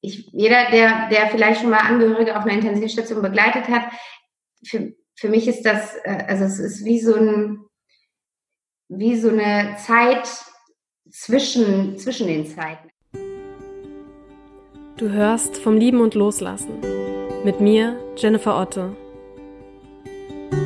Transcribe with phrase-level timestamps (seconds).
[0.00, 3.92] ich, jeder, der, der vielleicht schon mal Angehörige auf einer Intensivstation begleitet hat,
[4.64, 7.64] für, für mich ist das, äh, also es ist wie so ein,
[8.88, 10.28] wie so eine Zeit
[11.10, 12.90] zwischen, zwischen den Zeiten.
[14.96, 16.80] Du hörst vom Lieben und Loslassen.
[17.44, 18.96] Mit mir, Jennifer Otte.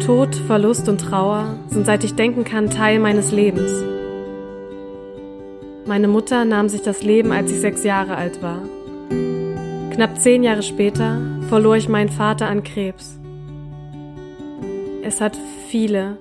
[0.04, 3.70] Tod, Verlust und Trauer sind seit ich denken kann Teil meines Lebens.
[5.86, 8.62] Meine Mutter nahm sich das Leben, als ich sechs Jahre alt war.
[9.94, 13.18] Knapp zehn Jahre später verlor ich meinen Vater an Krebs.
[15.02, 15.36] Es hat
[15.68, 16.16] viele,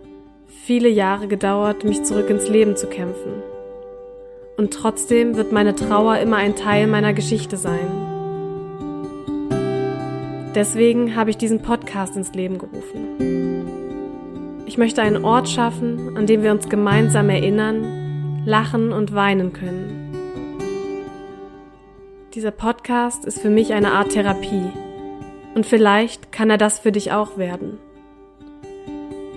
[0.47, 3.31] viele Jahre gedauert, mich zurück ins Leben zu kämpfen.
[4.57, 7.87] Und trotzdem wird meine Trauer immer ein Teil meiner Geschichte sein.
[10.53, 13.61] Deswegen habe ich diesen Podcast ins Leben gerufen.
[14.65, 20.00] Ich möchte einen Ort schaffen, an dem wir uns gemeinsam erinnern, lachen und weinen können.
[22.33, 24.71] Dieser Podcast ist für mich eine Art Therapie.
[25.53, 27.77] Und vielleicht kann er das für dich auch werden.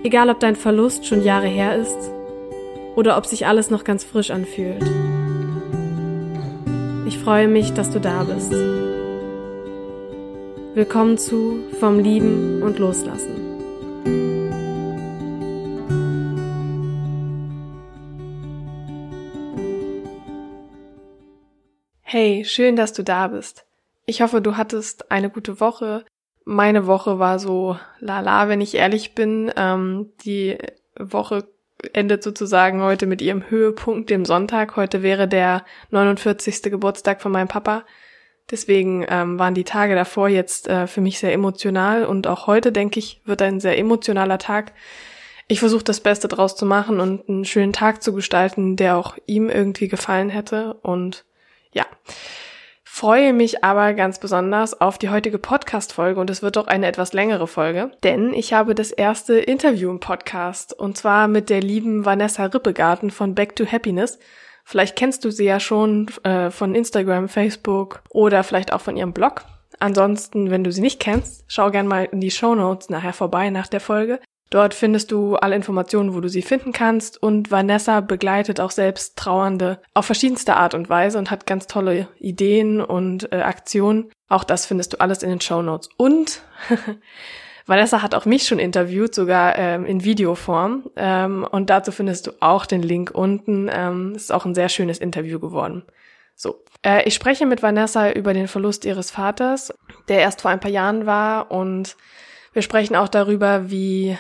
[0.05, 1.98] Egal ob dein Verlust schon Jahre her ist
[2.95, 4.84] oder ob sich alles noch ganz frisch anfühlt.
[7.05, 8.53] Ich freue mich, dass du da bist.
[10.75, 13.44] Willkommen zu Vom Lieben und Loslassen.
[22.17, 23.67] Hey, schön, dass du da bist.
[24.07, 26.05] Ich hoffe, du hattest eine gute Woche.
[26.45, 29.51] Meine Woche war so lala, wenn ich ehrlich bin.
[29.56, 30.56] Ähm, die
[30.97, 31.48] Woche
[31.93, 34.77] endet sozusagen heute mit ihrem Höhepunkt, dem Sonntag.
[34.77, 36.62] Heute wäre der 49.
[36.62, 37.83] Geburtstag von meinem Papa.
[38.49, 42.71] Deswegen ähm, waren die Tage davor jetzt äh, für mich sehr emotional und auch heute,
[42.71, 44.73] denke ich, wird ein sehr emotionaler Tag.
[45.49, 49.17] Ich versuche das Beste draus zu machen und einen schönen Tag zu gestalten, der auch
[49.27, 50.75] ihm irgendwie gefallen hätte.
[50.75, 51.25] Und
[51.75, 51.84] ja,
[52.84, 57.12] freue mich aber ganz besonders auf die heutige Podcast-Folge und es wird doch eine etwas
[57.12, 62.04] längere Folge, denn ich habe das erste Interview im Podcast und zwar mit der lieben
[62.04, 64.19] Vanessa Rippegarten von Back to Happiness.
[64.65, 69.12] Vielleicht kennst du sie ja schon äh, von Instagram, Facebook oder vielleicht auch von ihrem
[69.12, 69.44] Blog.
[69.81, 73.50] Ansonsten, wenn du sie nicht kennst, schau gern mal in die Show Notes nachher vorbei
[73.50, 74.20] nach der Folge.
[74.54, 79.19] Dort findest du alle Informationen, wo du sie finden kannst und Vanessa begleitet auch selbst
[79.19, 84.12] Trauernde auf verschiedenste Art und Weise und hat ganz tolle Ideen und äh, Aktionen.
[84.28, 85.88] Auch das findest du alles in den Show Notes.
[85.97, 86.41] Und
[87.66, 90.88] Vanessa hat auch mich schon interviewt, sogar ähm, in Videoform.
[90.94, 93.69] Ähm, und dazu findest du auch den Link unten.
[93.72, 95.82] Ähm, ist auch ein sehr schönes Interview geworden.
[96.37, 99.75] So, äh, ich spreche mit Vanessa über den Verlust ihres Vaters,
[100.06, 101.97] der erst vor ein paar Jahren war und
[102.53, 104.16] wir sprechen auch darüber, wie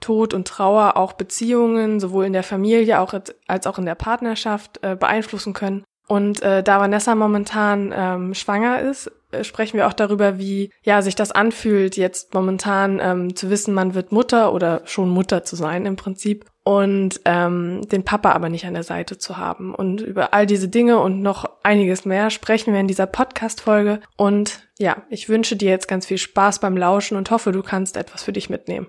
[0.00, 3.14] Tod und Trauer auch Beziehungen sowohl in der Familie auch
[3.46, 5.84] als auch in der Partnerschaft äh, beeinflussen können.
[6.08, 11.02] Und äh, da Vanessa momentan ähm, schwanger ist, äh, sprechen wir auch darüber, wie ja
[11.02, 15.54] sich das anfühlt, jetzt momentan ähm, zu wissen, man wird Mutter oder schon Mutter zu
[15.54, 19.74] sein im Prinzip und ähm, den Papa aber nicht an der Seite zu haben.
[19.74, 24.00] Und über all diese Dinge und noch einiges mehr sprechen wir in dieser Podcast-Folge.
[24.16, 27.96] Und ja, ich wünsche dir jetzt ganz viel Spaß beim Lauschen und hoffe, du kannst
[27.96, 28.86] etwas für dich mitnehmen.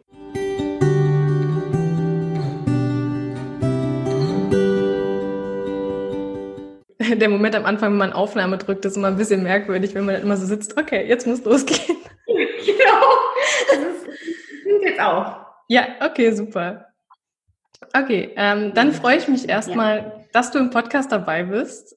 [7.16, 10.16] der Moment am Anfang, wenn man Aufnahme drückt, ist immer ein bisschen merkwürdig, wenn man
[10.16, 11.98] dann immer so sitzt, okay, jetzt muss losgehen.
[12.28, 13.04] genau.
[13.68, 15.46] Das ist jetzt auch.
[15.68, 16.88] Ja, okay, super.
[17.94, 20.26] Okay, ähm, dann freue ich mich erstmal, ja.
[20.34, 21.96] dass du im Podcast dabei bist.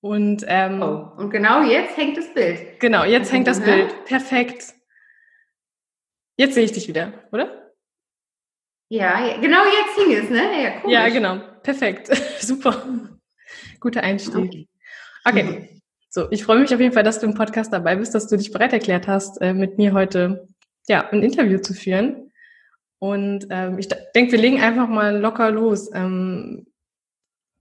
[0.00, 2.80] Und, ähm, oh, und genau jetzt hängt das Bild.
[2.80, 4.04] Genau, jetzt hängt das Bild.
[4.04, 4.74] Perfekt.
[6.36, 7.72] Jetzt sehe ich dich wieder, oder?
[8.88, 10.62] Ja, genau jetzt hing es, ne?
[10.62, 10.92] Ja, cool.
[10.92, 11.38] Ja, genau.
[11.62, 12.08] Perfekt.
[12.40, 12.82] Super.
[13.80, 14.68] Guter Einstieg.
[15.24, 15.44] Okay.
[15.44, 15.82] okay.
[16.08, 18.36] So, ich freue mich auf jeden Fall, dass du im Podcast dabei bist, dass du
[18.36, 20.46] dich bereit erklärt hast, äh, mit mir heute
[20.86, 22.32] ja, ein Interview zu führen.
[22.98, 25.90] Und ähm, ich denke, wir legen einfach mal locker los.
[25.94, 26.66] Ähm,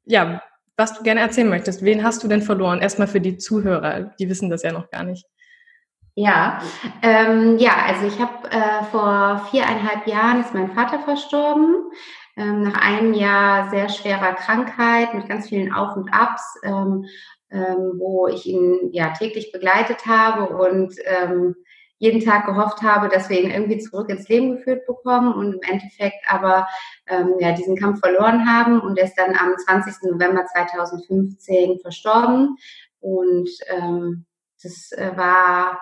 [0.05, 0.43] ja,
[0.75, 1.83] was du gerne erzählen möchtest.
[1.83, 2.81] Wen hast du denn verloren?
[2.81, 5.25] Erstmal für die Zuhörer, die wissen das ja noch gar nicht.
[6.15, 6.61] Ja,
[7.01, 11.75] ähm, ja, also ich habe äh, vor viereinhalb Jahren ist mein Vater verstorben
[12.37, 17.05] ähm, nach einem Jahr sehr schwerer Krankheit mit ganz vielen Auf und Abs, ähm,
[17.49, 21.55] ähm, wo ich ihn ja täglich begleitet habe und ähm,
[21.97, 25.61] jeden Tag gehofft habe, dass wir ihn irgendwie zurück ins Leben geführt bekommen und im
[25.61, 26.67] Endeffekt aber
[27.05, 30.09] ähm, ja diesen Kampf verloren haben und er ist dann am 20.
[30.11, 32.57] November 2015 verstorben
[32.99, 34.25] und ähm,
[34.63, 35.79] das äh, war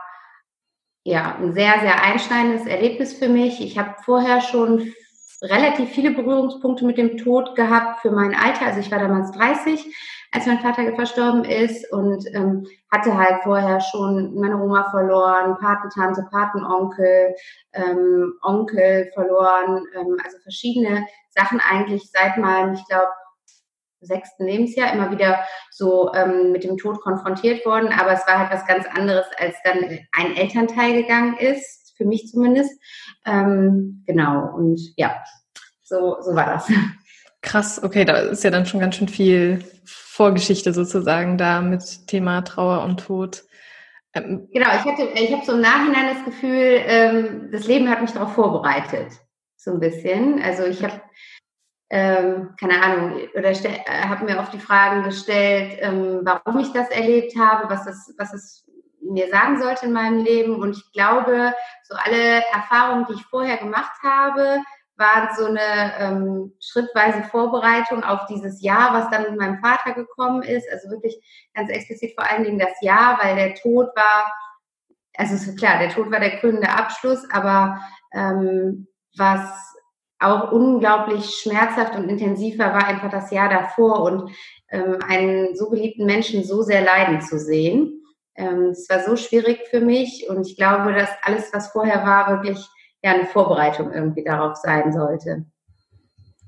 [1.06, 3.62] ja ein sehr sehr einschneidendes Erlebnis für mich.
[3.62, 4.92] Ich habe vorher schon
[5.42, 8.66] relativ viele Berührungspunkte mit dem Tod gehabt für mein Alter.
[8.66, 9.86] Also ich war damals 30
[10.32, 16.28] als mein Vater verstorben ist und ähm, hatte halt vorher schon meine Oma verloren, Patentante,
[16.30, 17.36] Patenonkel,
[17.74, 23.12] ähm, Onkel verloren, ähm, also verschiedene Sachen eigentlich seit meinem, ich glaube,
[24.02, 25.40] sechsten Lebensjahr immer wieder
[25.72, 29.56] so ähm, mit dem Tod konfrontiert worden, aber es war halt was ganz anderes, als
[29.64, 32.72] dann ein Elternteil gegangen ist, für mich zumindest.
[33.26, 35.22] Ähm, genau, und ja,
[35.84, 36.72] so, so war das.
[37.42, 42.42] Krass, okay, da ist ja dann schon ganz schön viel Vorgeschichte sozusagen da mit Thema
[42.42, 43.44] Trauer und Tod.
[44.14, 48.02] Ähm, genau, ich hatte, ich habe so im Nachhinein das Gefühl, ähm, das Leben hat
[48.02, 49.12] mich darauf vorbereitet,
[49.58, 50.42] so ein bisschen.
[50.42, 51.02] Also ich habe
[51.90, 56.90] ähm, keine Ahnung, oder äh, habe mir oft die Fragen gestellt, ähm, warum ich das
[56.90, 58.70] erlebt habe, was es, was es
[59.10, 60.56] mir sagen sollte in meinem Leben.
[60.56, 61.54] Und ich glaube,
[61.84, 64.60] so alle Erfahrungen, die ich vorher gemacht habe,
[65.00, 70.44] waren so eine ähm, schrittweise Vorbereitung auf dieses Jahr, was dann mit meinem Vater gekommen
[70.44, 70.68] ist.
[70.72, 71.18] Also wirklich
[71.54, 74.32] ganz explizit vor allen Dingen das Jahr, weil der Tod war,
[75.16, 77.80] also klar, der Tod war der krönende Abschluss, aber
[78.14, 79.42] ähm, was
[80.20, 84.32] auch unglaublich schmerzhaft und intensiver war einfach das Jahr davor und
[84.70, 87.99] ähm, einen so geliebten Menschen so sehr leiden zu sehen.
[88.40, 92.32] Ähm, es war so schwierig für mich und ich glaube, dass alles, was vorher war,
[92.32, 92.66] wirklich
[93.04, 95.46] ja eine Vorbereitung irgendwie darauf sein sollte.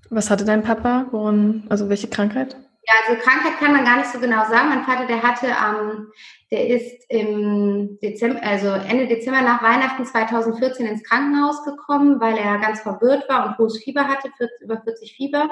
[0.09, 1.07] Was hatte dein Papa?
[1.11, 2.55] Woran, also welche Krankheit?
[2.87, 4.69] Ja, also Krankheit kann man gar nicht so genau sagen.
[4.69, 6.07] Mein Vater, der hatte, ähm,
[6.51, 12.57] der ist im Dezember, also Ende Dezember nach Weihnachten 2014 ins Krankenhaus gekommen, weil er
[12.59, 15.49] ganz verwirrt war und hohes Fieber hatte, 40, über 40 Fieber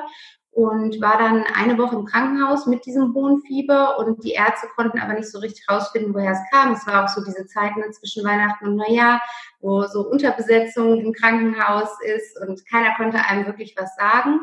[0.52, 5.00] und war dann eine Woche im Krankenhaus mit diesem hohen Fieber und die Ärzte konnten
[5.00, 6.74] aber nicht so richtig rausfinden, woher es kam.
[6.74, 9.22] Es war auch so diese Zeit zwischen Weihnachten und Neujahr,
[9.62, 14.42] wo so Unterbesetzung im Krankenhaus ist und keiner konnte einem wirklich was sagen.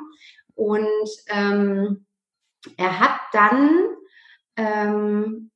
[0.54, 2.06] Und ähm,
[2.78, 3.80] er hat dann
[4.56, 5.50] ähm,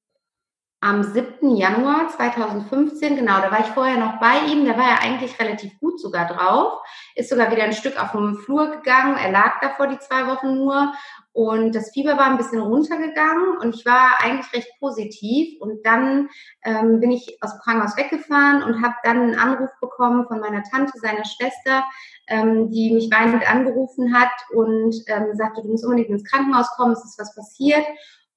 [0.82, 1.56] am 7.
[1.56, 5.79] Januar 2015, genau, da war ich vorher noch bei ihm, da war er eigentlich relativ
[5.79, 6.81] gut sogar drauf,
[7.15, 10.55] ist sogar wieder ein Stück auf dem Flur gegangen, er lag davor die zwei Wochen
[10.55, 10.94] nur
[11.32, 16.31] und das Fieber war ein bisschen runtergegangen und ich war eigentlich recht positiv und dann
[16.65, 20.62] ähm, bin ich aus dem Krankenhaus weggefahren und habe dann einen Anruf bekommen von meiner
[20.62, 21.85] Tante, seiner Schwester,
[22.26, 26.93] ähm, die mich weinend angerufen hat und ähm, sagte, du musst unbedingt ins Krankenhaus kommen,
[26.93, 27.85] es ist was passiert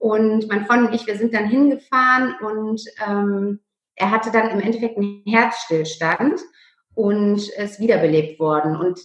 [0.03, 3.61] und mein Freund und ich, wir sind dann hingefahren und ähm,
[3.95, 6.41] er hatte dann im Endeffekt einen Herzstillstand
[6.93, 8.75] und ist wiederbelebt worden.
[8.75, 8.99] Und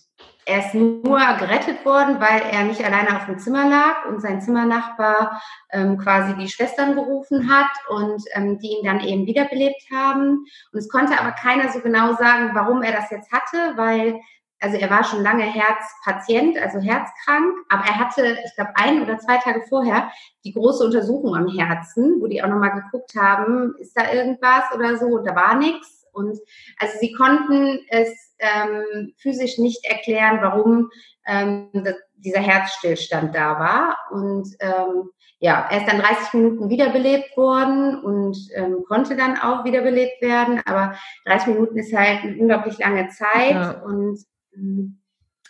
[0.44, 4.40] er ist nur gerettet worden, weil er nicht alleine auf dem Zimmer lag und sein
[4.40, 5.40] Zimmernachbar
[5.70, 10.46] ähm, quasi die Schwestern gerufen hat und ähm, die ihn dann eben wiederbelebt haben.
[10.72, 14.18] Und es konnte aber keiner so genau sagen, warum er das jetzt hatte, weil
[14.60, 19.18] also er war schon lange Herzpatient, also herzkrank, aber er hatte, ich glaube, ein oder
[19.18, 20.10] zwei Tage vorher
[20.44, 24.96] die große Untersuchung am Herzen, wo die auch nochmal geguckt haben, ist da irgendwas oder
[24.96, 26.06] so, und da war nichts.
[26.12, 26.38] Und
[26.78, 30.90] also sie konnten es ähm, physisch nicht erklären, warum
[31.26, 33.96] ähm, das, dieser Herzstillstand da war.
[34.10, 39.64] Und ähm, ja, er ist dann 30 Minuten wiederbelebt worden und ähm, konnte dann auch
[39.64, 40.60] wiederbelebt werden.
[40.66, 40.96] Aber
[41.26, 43.82] 30 Minuten ist halt eine unglaublich lange Zeit ja.
[43.82, 44.18] und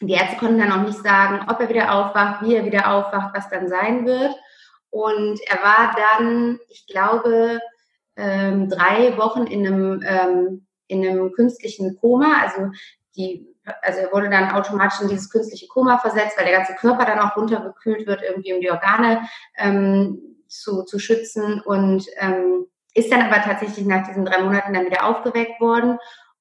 [0.00, 3.34] die Ärzte konnten dann auch nicht sagen, ob er wieder aufwacht, wie er wieder aufwacht,
[3.34, 4.34] was dann sein wird.
[4.90, 7.60] Und er war dann, ich glaube,
[8.16, 12.42] ähm, drei Wochen in einem, ähm, in einem künstlichen Koma.
[12.42, 12.70] Also,
[13.16, 13.46] die,
[13.82, 17.18] also er wurde dann automatisch in dieses künstliche Koma versetzt, weil der ganze Körper dann
[17.18, 21.60] auch runtergekühlt wird, irgendwie um die Organe ähm, zu, zu schützen.
[21.60, 25.98] Und ähm, ist dann aber tatsächlich nach diesen drei Monaten dann wieder aufgeweckt worden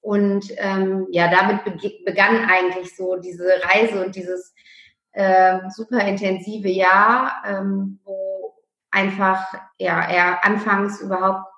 [0.07, 1.65] und ähm, ja, damit
[2.05, 4.55] begann eigentlich so diese Reise und dieses
[5.11, 8.55] äh, super intensive Jahr, ähm, wo
[8.89, 9.43] einfach
[9.77, 11.51] ja, er anfangs überhaupt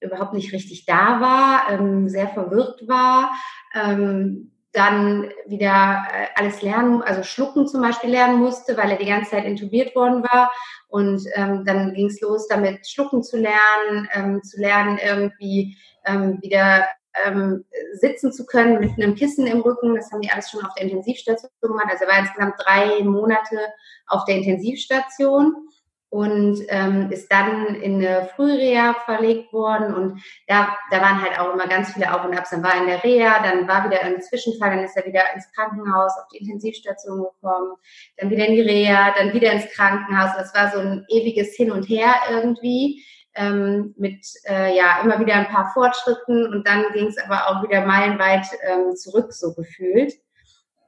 [0.00, 3.30] überhaupt nicht richtig da war, ähm, sehr verwirrt war,
[3.72, 9.06] ähm, dann wieder äh, alles lernen, also schlucken zum Beispiel lernen musste, weil er die
[9.08, 10.52] ganze Zeit intubiert worden war.
[10.88, 16.38] Und ähm, dann ging es los, damit schlucken zu lernen, ähm, zu lernen, irgendwie ähm,
[16.42, 16.84] wieder
[17.24, 19.94] ähm, sitzen zu können mit einem Kissen im Rücken.
[19.94, 21.86] Das haben die alles schon auf der Intensivstation gemacht.
[21.90, 23.58] Also er war insgesamt drei Monate
[24.06, 25.68] auf der Intensivstation
[26.14, 31.52] und ähm, ist dann in eine Frühreha verlegt worden und da, da waren halt auch
[31.52, 32.50] immer ganz viele Auf und Abs.
[32.50, 35.22] Dann war er in der Reha, dann war wieder ein Zwischenfall, dann ist er wieder
[35.34, 37.74] ins Krankenhaus, auf die Intensivstation gekommen,
[38.16, 40.30] dann wieder in die Reha, dann wieder ins Krankenhaus.
[40.36, 43.04] Das war so ein ewiges Hin und Her irgendwie
[43.34, 47.62] ähm, mit äh, ja immer wieder ein paar Fortschritten und dann ging es aber auch
[47.62, 50.14] wieder meilenweit ähm, zurück so gefühlt.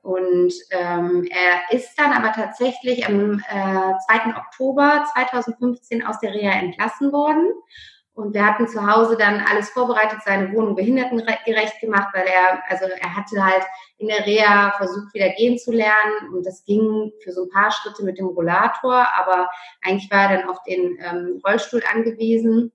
[0.02, 4.36] und ähm, er ist dann aber tatsächlich am äh, 2.
[4.36, 7.52] Oktober 2015 aus der Reha entlassen worden.
[8.16, 12.86] Und wir hatten zu Hause dann alles vorbereitet, seine Wohnung behindertengerecht gemacht, weil er, also
[12.86, 13.62] er hatte halt
[13.98, 16.32] in der Reha versucht, wieder gehen zu lernen.
[16.32, 19.50] Und das ging für so ein paar Schritte mit dem Rollator, aber
[19.82, 22.72] eigentlich war er dann auf den ähm, Rollstuhl angewiesen.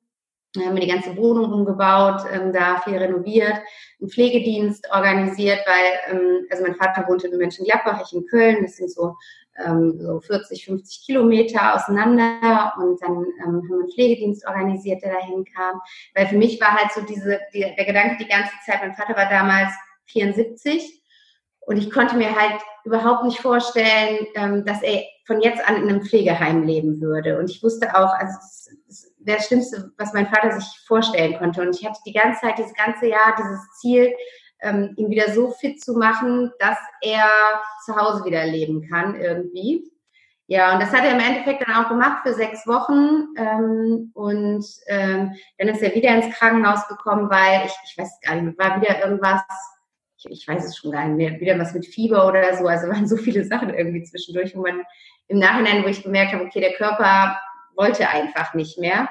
[0.53, 3.55] Wir haben die ganze Wohnung umgebaut, ähm, da viel renoviert,
[3.99, 8.75] einen Pflegedienst organisiert, weil, ähm, also mein Vater wohnte in Mönchengladbach, ich in Köln, das
[8.75, 9.15] sind so,
[9.65, 12.73] ähm, so 40, 50 Kilometer auseinander.
[12.77, 15.79] Und dann ähm, haben wir einen Pflegedienst organisiert, der dahin kam,
[16.15, 19.15] weil für mich war halt so diese, die, der Gedanke die ganze Zeit, mein Vater
[19.15, 19.71] war damals
[20.07, 21.00] 74
[21.61, 25.89] und ich konnte mir halt überhaupt nicht vorstellen, ähm, dass er von jetzt an in
[25.89, 28.37] einem Pflegeheim leben würde und ich wusste auch, also
[28.87, 31.61] es, wäre das Schlimmste, was mein Vater sich vorstellen konnte.
[31.61, 34.13] Und ich hatte die ganze Zeit, dieses ganze Jahr, dieses Ziel,
[34.61, 37.25] ähm, ihn wieder so fit zu machen, dass er
[37.85, 39.91] zu Hause wieder leben kann irgendwie.
[40.47, 43.27] Ja, und das hat er im Endeffekt dann auch gemacht für sechs Wochen.
[43.37, 48.35] Ähm, und ähm, dann ist er wieder ins Krankenhaus gekommen, weil ich, ich weiß gar
[48.35, 49.41] nicht, war wieder irgendwas,
[50.23, 52.67] ich, ich weiß es schon gar nicht mehr, wieder was mit Fieber oder so.
[52.67, 54.81] Also waren so viele Sachen irgendwie zwischendurch, wo man
[55.27, 57.39] im Nachhinein, wo ich gemerkt habe, okay, der Körper
[57.75, 59.09] wollte einfach nicht mehr.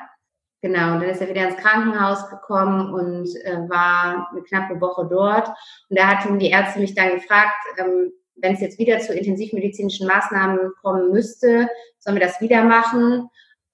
[0.62, 5.08] Genau, und dann ist er wieder ins Krankenhaus gekommen und äh, war eine knappe Woche
[5.10, 5.48] dort.
[5.88, 10.06] Und da hatten die Ärzte mich dann gefragt, ähm, wenn es jetzt wieder zu intensivmedizinischen
[10.06, 13.30] Maßnahmen kommen müsste, sollen wir das wieder machen?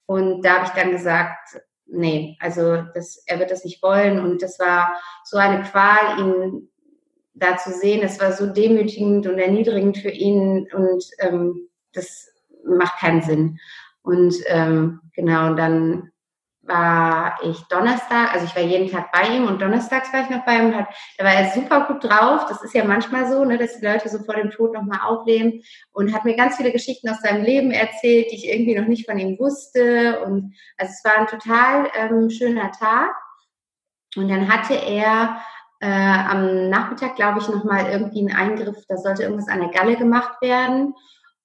[0.07, 4.21] Und da habe ich dann gesagt, nee, also das, er wird das nicht wollen.
[4.21, 6.69] Und das war so eine Qual, ihn
[7.37, 8.03] da zu sehen.
[8.03, 12.29] Es war so demütigend und erniedrigend für ihn und ähm, das
[12.65, 13.59] macht keinen Sinn.
[14.03, 16.11] Und ähm, genau, dann
[16.63, 20.45] war ich Donnerstag, also ich war jeden Tag bei ihm und donnerstags war ich noch
[20.45, 22.47] bei ihm und hat, da war er super gut drauf.
[22.49, 25.63] Das ist ja manchmal so, ne, dass die Leute so vor dem Tod nochmal aufleben
[25.93, 29.09] und hat mir ganz viele Geschichten aus seinem Leben erzählt, die ich irgendwie noch nicht
[29.09, 30.21] von ihm wusste.
[30.25, 33.15] Und also es war ein total ähm, schöner Tag.
[34.17, 35.41] Und dann hatte er
[35.81, 39.97] äh, am Nachmittag, glaube ich, nochmal irgendwie einen Eingriff, da sollte irgendwas an der Galle
[39.97, 40.95] gemacht werden.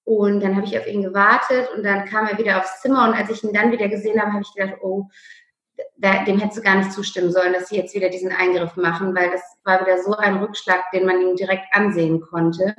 [0.04, 3.14] Und dann habe ich auf ihn gewartet und dann kam er wieder aufs Zimmer und
[3.14, 5.06] als ich ihn dann wieder gesehen habe, habe ich gedacht, oh,
[6.26, 9.30] dem hättest du gar nicht zustimmen sollen, dass sie jetzt wieder diesen Eingriff machen, weil
[9.30, 12.74] das war wieder so ein Rückschlag, den man ihm direkt ansehen konnte.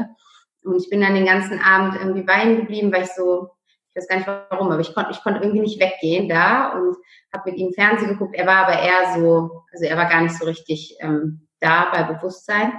[0.63, 3.49] Und ich bin dann den ganzen Abend irgendwie bei ihm geblieben, weil ich so,
[3.89, 6.95] ich weiß gar nicht warum, aber ich konnte, ich konnte irgendwie nicht weggehen da und
[7.33, 8.35] habe mit ihm Fernsehen geguckt.
[8.35, 12.03] Er war aber eher so, also er war gar nicht so richtig ähm, da bei
[12.03, 12.73] Bewusstsein.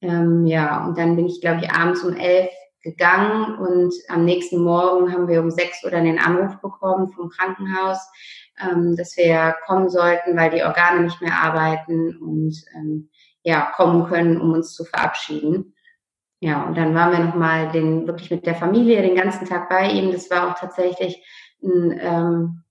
[0.00, 2.50] Ähm, ja, und dann bin ich, glaube ich, abends um elf
[2.82, 7.30] gegangen und am nächsten Morgen haben wir um sechs Uhr dann den Anruf bekommen vom
[7.30, 7.98] Krankenhaus,
[8.60, 13.08] ähm, dass wir kommen sollten, weil die Organe nicht mehr arbeiten und ähm,
[13.42, 15.74] ja, kommen können, um uns zu verabschieden.
[16.40, 19.88] Ja, und dann waren wir nochmal den, wirklich mit der Familie den ganzen Tag bei
[19.90, 20.12] ihm.
[20.12, 21.24] Das war auch tatsächlich
[21.62, 22.62] ein ähm,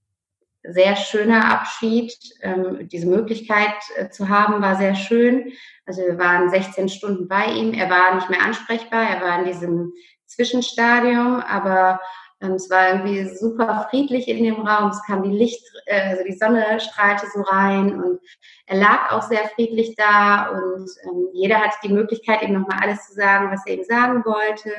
[0.69, 2.13] sehr schöner Abschied.
[2.41, 5.51] Ähm, diese Möglichkeit äh, zu haben, war sehr schön.
[5.85, 7.73] Also wir waren 16 Stunden bei ihm.
[7.73, 9.03] Er war nicht mehr ansprechbar.
[9.03, 9.93] Er war in diesem
[10.25, 11.99] Zwischenstadium, aber
[12.41, 14.89] ähm, es war irgendwie super friedlich in dem Raum.
[14.89, 18.19] Es kam die Licht, äh, also die Sonne strahlte so rein und
[18.65, 23.07] er lag auch sehr friedlich da und ähm, jeder hatte die Möglichkeit, ihm nochmal alles
[23.07, 24.71] zu sagen, was er ihm sagen wollte.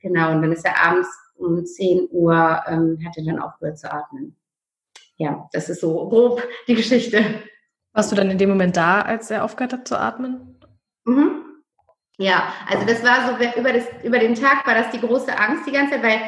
[0.00, 3.90] Genau, und dann ist er abends um 10 Uhr, ähm, hat er dann aufgehört zu
[3.90, 4.36] atmen
[5.20, 7.42] ja, das ist so grob die Geschichte.
[7.92, 10.58] Warst du dann in dem Moment da, als er aufgehört hat zu atmen?
[11.04, 11.42] Mhm.
[12.16, 15.66] Ja, also das war so, über, das, über den Tag war das die große Angst
[15.66, 16.20] die ganze Zeit, weil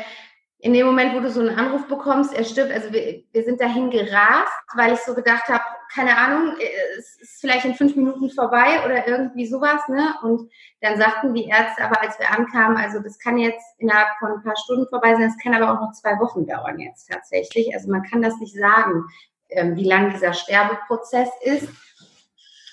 [0.65, 3.61] in dem Moment, wo du so einen Anruf bekommst, er stirbt, also wir, wir sind
[3.61, 6.55] dahin gerast, weil ich so gedacht habe, keine Ahnung,
[6.97, 10.15] es ist vielleicht in fünf Minuten vorbei oder irgendwie sowas, ne?
[10.23, 10.49] Und
[10.81, 14.43] dann sagten die Ärzte aber, als wir ankamen, also das kann jetzt innerhalb von ein
[14.45, 17.75] paar Stunden vorbei sein, es kann aber auch noch zwei Wochen dauern jetzt tatsächlich.
[17.75, 19.05] Also man kann das nicht sagen,
[19.49, 21.69] ähm, wie lang dieser Sterbeprozess ist.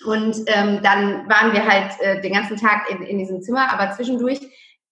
[0.05, 3.91] Und ähm, dann waren wir halt äh, den ganzen Tag in, in diesem Zimmer, aber
[3.93, 4.39] zwischendurch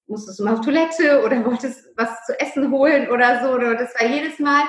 [0.08, 3.58] musstest du mal auf Toilette oder wolltest was zu essen holen oder so.
[3.58, 4.64] Das war jedes Mal,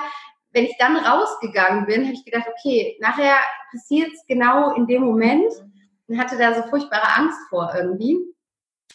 [0.51, 3.35] wenn ich dann rausgegangen bin, habe ich gedacht, okay, nachher
[3.71, 5.51] passiert es genau in dem Moment
[6.07, 8.17] und hatte da so furchtbare Angst vor irgendwie.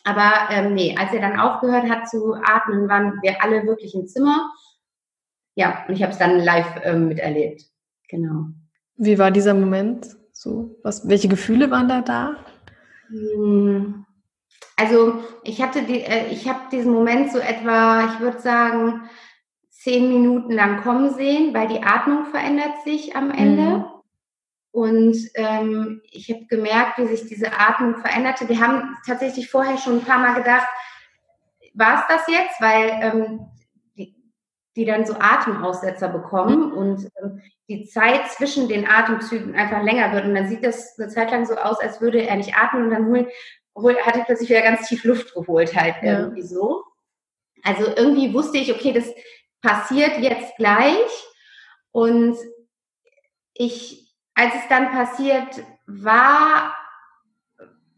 [0.03, 4.07] Aber ähm, nee, als er dann aufgehört hat zu atmen, waren wir alle wirklich im
[4.07, 4.53] Zimmer.
[5.55, 7.63] Ja, und ich habe es dann live ähm, miterlebt.
[8.09, 8.47] Genau.
[8.97, 10.17] Wie war dieser Moment?
[10.33, 12.37] So, was, welche Gefühle waren da da?
[13.09, 14.04] Hm,
[14.77, 19.09] also ich hatte die, äh, ich habe diesen Moment so etwa, ich würde sagen,
[19.71, 23.63] zehn Minuten lang kommen sehen, weil die Atmung verändert sich am Ende.
[23.63, 23.85] Mhm.
[24.73, 28.49] Und ähm, ich habe gemerkt, wie sich diese Atmung veränderte.
[28.49, 30.67] Wir haben tatsächlich vorher schon ein paar Mal gedacht,
[31.75, 33.41] war es das jetzt, weil ähm,
[33.97, 34.17] die,
[34.75, 36.73] die dann so Atemaussetzer bekommen mhm.
[36.73, 40.25] und ähm, die Zeit zwischen den Atemzügen einfach länger wird.
[40.25, 42.91] Und dann sieht das eine Zeit lang so aus, als würde er nicht atmen und
[42.91, 43.29] dann holen,
[43.77, 46.21] hol, hat er plötzlich wieder ganz tief Luft geholt, halt ja.
[46.21, 46.85] irgendwie so.
[47.63, 49.11] Also irgendwie wusste ich, okay, das
[49.63, 51.27] passiert jetzt gleich.
[51.91, 52.37] Und
[53.55, 56.75] ich, als es dann passiert war,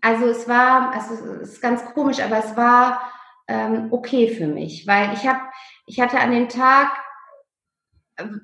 [0.01, 3.11] also es war, also es ist ganz komisch, aber es war
[3.49, 5.41] ähm, okay für mich, weil ich habe,
[5.87, 6.91] ich hatte an dem Tag,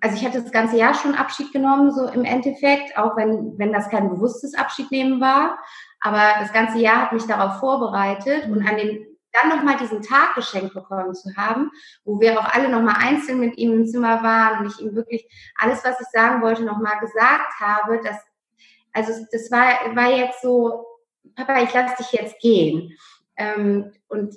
[0.01, 3.73] also ich hatte das ganze Jahr schon Abschied genommen, so im Endeffekt, auch wenn, wenn
[3.73, 5.59] das kein bewusstes Abschiednehmen war,
[6.03, 10.35] aber das ganze Jahr hat mich darauf vorbereitet und an dem dann nochmal diesen Tag
[10.35, 11.71] geschenkt bekommen zu haben,
[12.05, 15.27] wo wir auch alle nochmal einzeln mit ihm im Zimmer waren und ich ihm wirklich
[15.59, 18.19] alles, was ich sagen wollte, nochmal gesagt habe, dass,
[18.93, 20.85] also das war, war jetzt so,
[21.35, 22.95] Papa, ich lasse dich jetzt gehen.
[23.37, 24.35] Ähm, und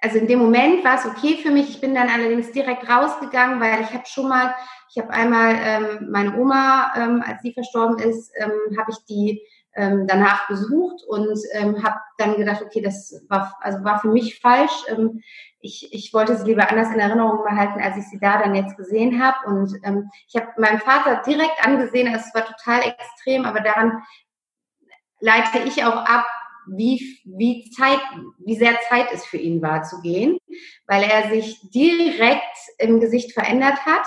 [0.00, 1.68] also in dem Moment war es okay für mich.
[1.68, 4.54] Ich bin dann allerdings direkt rausgegangen, weil ich habe schon mal,
[4.90, 9.42] ich habe einmal ähm, meine Oma, ähm, als sie verstorben ist, ähm, habe ich die
[9.74, 14.40] ähm, danach besucht und ähm, habe dann gedacht, okay, das war also war für mich
[14.40, 14.72] falsch.
[14.88, 15.22] Ähm,
[15.60, 18.76] ich, ich wollte sie lieber anders in Erinnerung behalten, als ich sie da dann jetzt
[18.76, 19.46] gesehen habe.
[19.46, 24.02] Und ähm, ich habe meinen Vater direkt angesehen, es war total extrem, aber daran
[25.20, 26.26] leite ich auch ab,
[26.66, 28.00] wie, wie Zeit,
[28.38, 30.38] wie sehr Zeit es für ihn war zu gehen,
[30.86, 34.06] weil er sich direkt im Gesicht verändert hat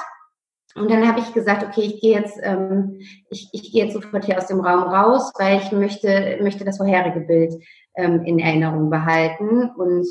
[0.75, 4.25] und dann habe ich gesagt, okay, ich gehe jetzt, ähm, ich, ich gehe jetzt sofort
[4.25, 7.53] hier aus dem Raum raus, weil ich möchte, möchte das vorherige Bild
[7.95, 9.69] ähm, in Erinnerung behalten.
[9.69, 10.05] Und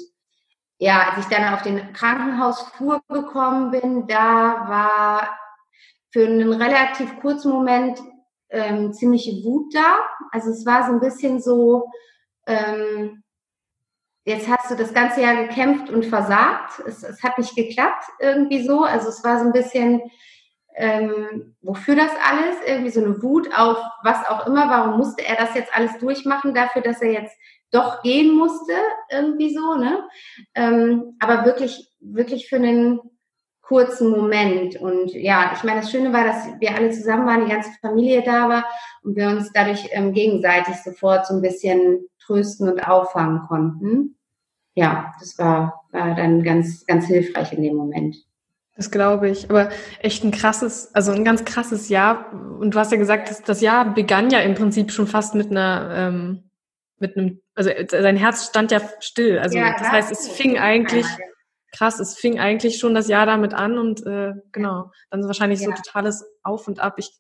[0.78, 5.38] ja, als ich dann auf den Krankenhausflur gekommen bin, da war
[6.10, 8.00] für einen relativ kurzen Moment
[8.48, 9.98] ähm, ziemliche Wut da.
[10.32, 11.90] Also es war so ein bisschen so,
[12.46, 13.22] ähm,
[14.24, 16.80] jetzt hast du das ganze Jahr gekämpft und versagt.
[16.86, 18.84] Es, es hat nicht geklappt irgendwie so.
[18.84, 20.00] Also es war so ein bisschen
[20.74, 25.36] ähm, wofür das alles, irgendwie so eine Wut auf was auch immer, warum musste er
[25.36, 27.36] das jetzt alles durchmachen, dafür, dass er jetzt
[27.70, 28.72] doch gehen musste,
[29.10, 30.04] irgendwie so, ne?
[30.54, 33.00] Ähm, aber wirklich, wirklich für einen
[33.62, 34.76] kurzen Moment.
[34.76, 38.22] Und ja, ich meine, das Schöne war, dass wir alle zusammen waren, die ganze Familie
[38.22, 38.64] da war
[39.02, 44.16] und wir uns dadurch ähm, gegenseitig sofort so ein bisschen trösten und auffangen konnten.
[44.74, 48.16] Ja, das war, war dann ganz, ganz hilfreich in dem Moment.
[48.76, 49.50] Das glaube ich.
[49.50, 52.32] Aber echt ein krasses, also ein ganz krasses Jahr.
[52.32, 55.50] Und du hast ja gesagt, das, das Jahr begann ja im Prinzip schon fast mit
[55.50, 56.50] einer, ähm,
[56.98, 59.38] mit einem, also sein Herz stand ja still.
[59.38, 61.06] Also ja, das heißt, es fing eigentlich,
[61.72, 65.66] krass, es fing eigentlich schon das Jahr damit an und äh, genau, dann wahrscheinlich ja.
[65.66, 66.94] so totales Auf und Ab.
[66.98, 67.10] Ich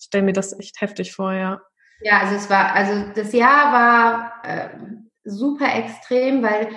[0.00, 1.60] stelle mir das echt heftig vor, ja.
[2.00, 4.68] Ja, also es war, also das Jahr war äh,
[5.24, 6.68] super extrem, weil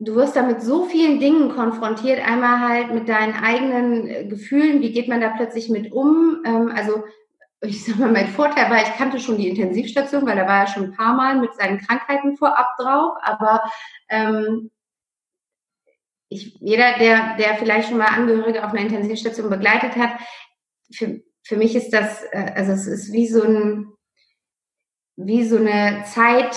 [0.00, 2.26] du wirst da mit so vielen Dingen konfrontiert.
[2.26, 6.42] Einmal halt mit deinen eigenen äh, Gefühlen, wie geht man da plötzlich mit um?
[6.44, 7.04] Ähm, also
[7.62, 10.66] ich sag mal, mein Vorteil war, ich kannte schon die Intensivstation, weil da war er
[10.66, 13.18] schon ein paar Mal mit seinen Krankheiten vorab drauf.
[13.22, 13.62] Aber
[14.08, 14.70] ähm,
[16.30, 20.12] ich, jeder, der, der vielleicht schon mal Angehörige auf einer Intensivstation begleitet hat,
[20.90, 23.92] für, für mich ist das, äh, also es ist wie so ein,
[25.16, 26.56] wie so eine Zeit,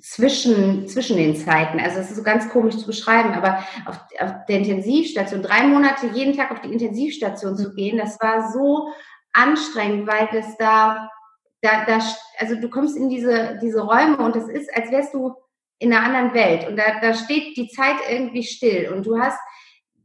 [0.00, 1.78] zwischen, zwischen den Zeiten.
[1.78, 6.08] Also es ist so ganz komisch zu beschreiben, aber auf, auf der Intensivstation, drei Monate
[6.08, 8.88] jeden Tag auf die Intensivstation zu gehen, das war so
[9.32, 11.08] anstrengend, weil das da,
[11.60, 12.00] da, da,
[12.38, 15.34] also du kommst in diese, diese Räume und das ist, als wärst du
[15.78, 19.38] in einer anderen Welt und da, da steht die Zeit irgendwie still und du hast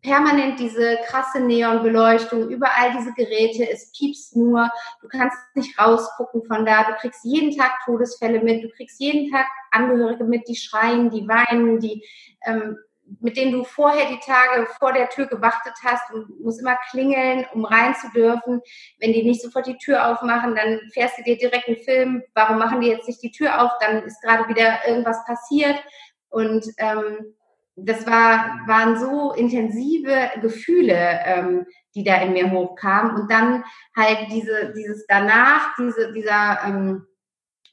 [0.01, 4.69] permanent diese krasse Neonbeleuchtung, überall diese Geräte, es piepst nur,
[5.01, 9.31] du kannst nicht rausgucken von da, du kriegst jeden Tag Todesfälle mit, du kriegst jeden
[9.31, 12.05] Tag Angehörige mit, die schreien, die weinen, die
[12.45, 12.77] ähm,
[13.21, 17.45] mit denen du vorher die Tage vor der Tür gewartet hast und musst immer klingeln,
[17.53, 18.61] um rein zu dürfen.
[18.99, 22.23] Wenn die nicht sofort die Tür aufmachen, dann fährst du dir direkt einen Film.
[22.33, 23.71] Warum machen die jetzt nicht die Tür auf?
[23.79, 25.81] Dann ist gerade wieder irgendwas passiert.
[26.29, 27.33] Und ähm,
[27.77, 33.15] das war, waren so intensive Gefühle, ähm, die da in mir hochkamen.
[33.15, 33.63] Und dann
[33.95, 37.05] halt diese, dieses danach, diese, dieser, ähm,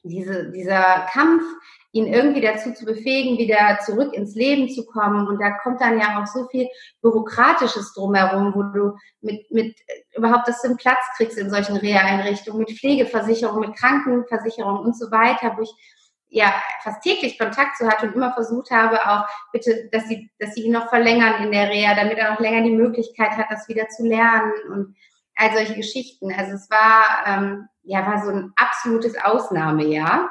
[0.03, 1.43] diese, dieser Kampf,
[1.91, 5.27] ihn irgendwie dazu zu befähigen, wieder zurück ins Leben zu kommen.
[5.27, 6.67] Und da kommt dann ja auch so viel
[7.01, 9.75] Bürokratisches drumherum, wo du mit, mit
[10.15, 15.55] überhaupt das den Platz kriegst in solchen Reha-Einrichtungen, mit Pflegeversicherung, mit Krankenversicherung und so weiter,
[15.57, 15.73] wo ich
[16.35, 20.53] ja fast täglich Kontakt zu hatte und immer versucht habe, auch bitte, dass sie, dass
[20.53, 23.69] sie ihn noch verlängern in der Reha, damit er noch länger die Möglichkeit hat, das
[23.69, 24.95] wieder zu lernen und
[25.35, 26.33] all solche Geschichten.
[26.33, 30.29] Also es war, ähm, ja, war so ein absolutes Ausnahmejahr.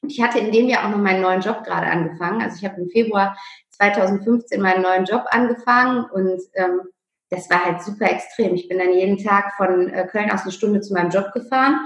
[0.00, 2.40] Und ich hatte in dem Jahr auch noch meinen neuen Job gerade angefangen.
[2.40, 3.36] Also ich habe im Februar
[3.72, 6.80] 2015 meinen neuen Job angefangen und ähm,
[7.28, 8.54] das war halt super extrem.
[8.54, 11.80] Ich bin dann jeden Tag von äh, Köln aus eine Stunde zu meinem Job gefahren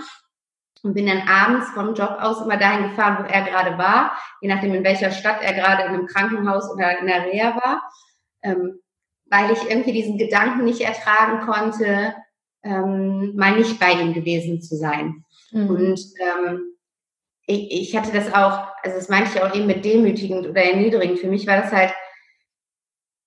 [0.83, 4.49] und bin dann abends vom Job aus immer dahin gefahren, wo er gerade war, je
[4.49, 7.83] nachdem in welcher Stadt er gerade in einem Krankenhaus oder in der Reha war,
[8.43, 8.81] ähm,
[9.27, 12.15] weil ich irgendwie diesen Gedanken nicht ertragen konnte,
[12.63, 15.25] ähm, mal nicht bei ihm gewesen zu sein.
[15.53, 15.71] Mhm.
[15.71, 16.77] Und ähm,
[17.47, 21.19] ich, ich hatte das auch, also das meinte ich auch eben mit demütigend oder erniedrigend.
[21.19, 21.93] Für mich war das halt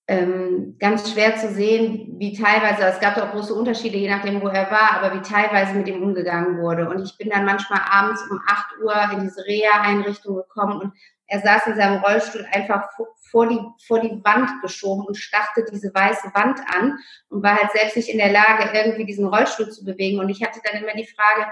[0.06, 4.48] ähm, ganz schwer zu sehen, wie teilweise, es gab auch große Unterschiede, je nachdem, wo
[4.48, 6.88] er war, aber wie teilweise mit ihm umgegangen wurde.
[6.88, 10.92] Und ich bin dann manchmal abends um 8 Uhr in diese Reha-Einrichtung gekommen und
[11.26, 12.90] er saß in seinem Rollstuhl einfach
[13.30, 16.98] vor die, vor die Wand geschoben und starrte diese weiße Wand an
[17.30, 20.20] und war halt selbst nicht in der Lage, irgendwie diesen Rollstuhl zu bewegen.
[20.20, 21.50] Und ich hatte dann immer die Frage,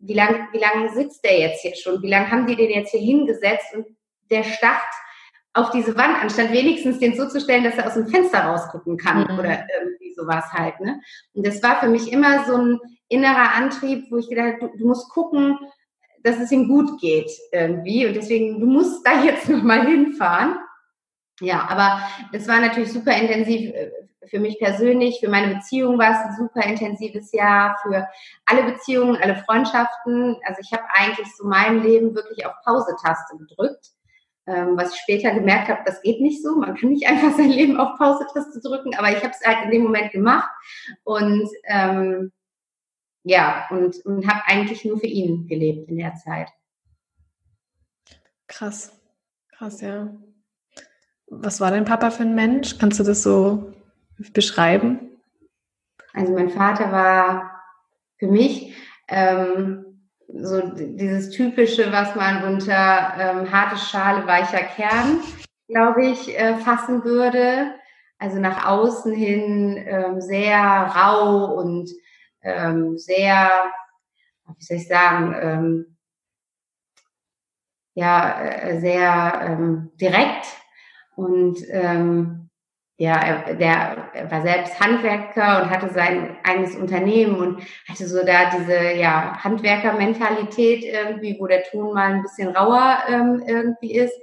[0.00, 2.02] wie lange wie lang sitzt der jetzt hier schon?
[2.02, 3.72] Wie lange haben die den jetzt hier hingesetzt?
[3.72, 3.86] Und
[4.30, 4.82] der starrt
[5.54, 8.96] auf diese Wand, anstatt wenigstens den so zu stellen, dass er aus dem Fenster rausgucken
[8.96, 9.38] kann mhm.
[9.38, 10.80] oder irgendwie sowas halt.
[10.80, 11.00] Ne?
[11.32, 14.78] Und das war für mich immer so ein innerer Antrieb, wo ich gedacht habe, du,
[14.78, 15.56] du musst gucken,
[16.24, 18.06] dass es ihm gut geht irgendwie.
[18.06, 20.58] Und deswegen, du musst da jetzt nochmal hinfahren.
[21.40, 22.00] Ja, aber
[22.32, 23.90] es war natürlich super intensiv äh,
[24.26, 28.08] für mich persönlich, für meine Beziehung war es ein super intensives Jahr, für
[28.46, 30.36] alle Beziehungen, alle Freundschaften.
[30.46, 33.94] Also ich habe eigentlich so mein Leben wirklich auf Pause-Taste gedrückt
[34.46, 36.56] ähm, was ich später gemerkt habe, das geht nicht so.
[36.56, 39.70] Man kann nicht einfach sein Leben auf Pause-Taste drücken, aber ich habe es halt in
[39.70, 40.50] dem Moment gemacht
[41.04, 42.32] und ähm,
[43.22, 46.48] ja, und, und habe eigentlich nur für ihn gelebt in der Zeit.
[48.46, 48.92] Krass,
[49.56, 50.14] krass, ja.
[51.26, 52.78] Was war dein Papa für ein Mensch?
[52.78, 53.72] Kannst du das so
[54.34, 55.10] beschreiben?
[56.12, 57.62] Also mein Vater war
[58.18, 58.76] für mich
[59.08, 59.93] ähm,
[60.28, 65.20] so dieses typische, was man unter ähm, harte Schale, weicher Kern,
[65.68, 67.74] glaube ich, äh, fassen würde.
[68.18, 71.90] Also nach außen hin ähm, sehr rau und
[72.42, 73.50] ähm, sehr,
[74.46, 75.96] wie soll ich sagen, ähm,
[77.94, 80.46] ja, äh, sehr ähm, direkt
[81.16, 82.50] und ähm,
[82.96, 88.24] ja, er, der er war selbst Handwerker und hatte sein eigenes Unternehmen und hatte so
[88.24, 94.14] da diese ja, Handwerkermentalität irgendwie, wo der Ton mal ein bisschen rauer ähm, irgendwie ist,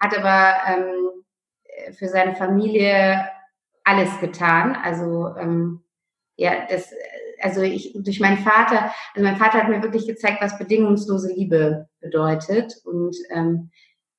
[0.00, 3.28] hat aber ähm, für seine Familie
[3.84, 4.74] alles getan.
[4.82, 5.82] Also ähm,
[6.36, 6.92] ja, das,
[7.42, 11.88] also ich durch meinen Vater, also mein Vater hat mir wirklich gezeigt, was bedingungslose Liebe
[12.00, 13.70] bedeutet und ähm,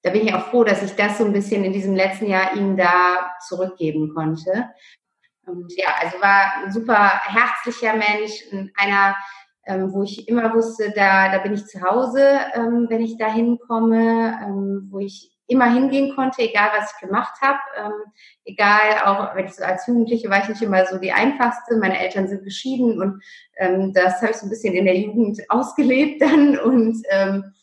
[0.05, 2.55] da bin ich auch froh, dass ich das so ein bisschen in diesem letzten Jahr
[2.55, 4.69] ihm da zurückgeben konnte.
[5.47, 8.43] Und ja, also war ein super herzlicher Mensch,
[8.77, 9.15] einer,
[9.65, 12.21] ähm, wo ich immer wusste, da, da bin ich zu Hause,
[12.53, 17.41] ähm, wenn ich da hinkomme, ähm, wo ich immer hingehen konnte, egal was ich gemacht
[17.41, 17.59] habe.
[17.75, 18.11] Ähm,
[18.43, 21.77] egal, auch wenn ich so als Jugendliche war ich nicht immer so die einfachste.
[21.77, 23.23] Meine Eltern sind geschieden und
[23.57, 26.59] ähm, das habe ich so ein bisschen in der Jugend ausgelebt dann.
[26.59, 27.55] Und ähm,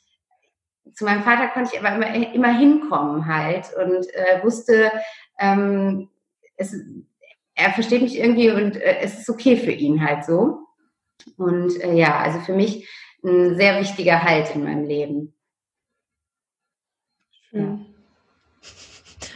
[0.94, 4.92] zu meinem Vater konnte ich aber immer, immer hinkommen halt und äh, wusste,
[5.38, 6.08] ähm,
[6.56, 6.74] es,
[7.54, 10.58] er versteht mich irgendwie und äh, es ist okay für ihn halt so.
[11.36, 12.88] Und äh, ja, also für mich
[13.24, 15.34] ein sehr wichtiger Halt in meinem Leben.
[17.52, 17.78] Ja.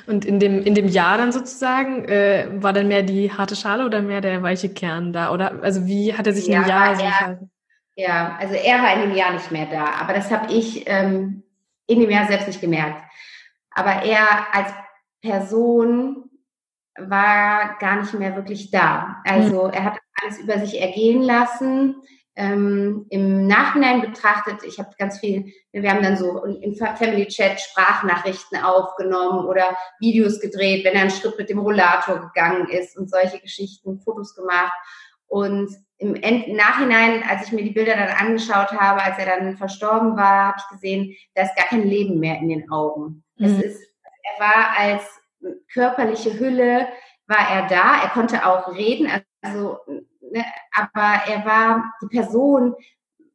[0.07, 3.85] Und in dem, in dem Jahr dann sozusagen, äh, war dann mehr die harte Schale
[3.85, 5.33] oder mehr der weiche Kern da?
[5.33, 7.49] Oder also wie hat er sich ja, in dem Jahr so er,
[7.97, 11.42] Ja, also er war in dem Jahr nicht mehr da, aber das habe ich ähm,
[11.87, 13.03] in dem Jahr selbst nicht gemerkt.
[13.70, 14.72] Aber er als
[15.20, 16.31] Person
[16.99, 19.22] war gar nicht mehr wirklich da.
[19.25, 19.72] Also mhm.
[19.72, 21.96] er hat alles über sich ergehen lassen.
[22.38, 27.61] Ähm, Im Nachhinein betrachtet, ich habe ganz viel, wir haben dann so im Family Chat
[27.61, 33.11] Sprachnachrichten aufgenommen oder Videos gedreht, wenn er einen Schritt mit dem Rollator gegangen ist und
[33.11, 34.72] solche Geschichten, Fotos gemacht.
[35.29, 36.12] Und im
[36.56, 40.59] Nachhinein, als ich mir die Bilder dann angeschaut habe, als er dann verstorben war, habe
[40.59, 43.24] ich gesehen, da ist gar kein Leben mehr in den Augen.
[43.37, 43.46] Mhm.
[43.46, 45.02] Es ist, er war als
[45.72, 46.88] körperliche Hülle,
[47.26, 48.02] war er da.
[48.02, 49.11] Er konnte auch reden,
[49.42, 49.78] also,
[50.20, 52.74] ne, aber er war die Person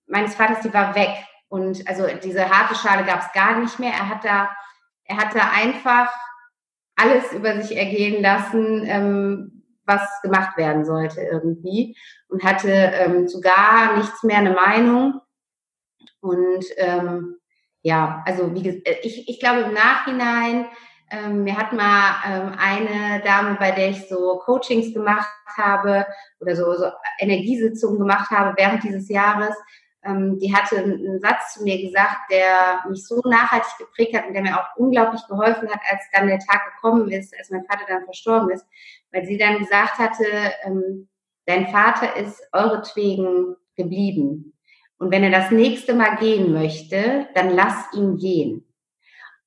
[0.07, 1.11] meines Vaters, die war weg.
[1.47, 3.91] Und also diese harte Schale gab es gar nicht mehr.
[3.91, 4.49] Er hat da,
[5.05, 6.13] er hat da einfach
[6.95, 9.60] alles über sich ergehen lassen, ähm,
[9.91, 11.95] was gemacht werden sollte irgendwie
[12.27, 15.21] und hatte ähm, zu gar nichts mehr eine Meinung.
[16.21, 17.37] Und ähm,
[17.81, 20.67] ja, also wie gesagt, äh, ich, ich glaube im Nachhinein,
[21.09, 25.27] ähm, mir hat mal ähm, eine Dame, bei der ich so Coachings gemacht
[25.57, 26.05] habe
[26.39, 26.85] oder so, so
[27.19, 29.55] Energiesitzungen gemacht habe während dieses Jahres,
[30.03, 34.33] ähm, die hatte einen Satz zu mir gesagt, der mich so nachhaltig geprägt hat und
[34.33, 37.85] der mir auch unglaublich geholfen hat, als dann der Tag gekommen ist, als mein Vater
[37.87, 38.65] dann verstorben ist,
[39.11, 40.25] weil sie dann gesagt hatte,
[40.63, 41.07] ähm,
[41.45, 44.53] dein Vater ist euretwegen geblieben.
[44.97, 48.67] Und wenn er das nächste Mal gehen möchte, dann lass ihn gehen.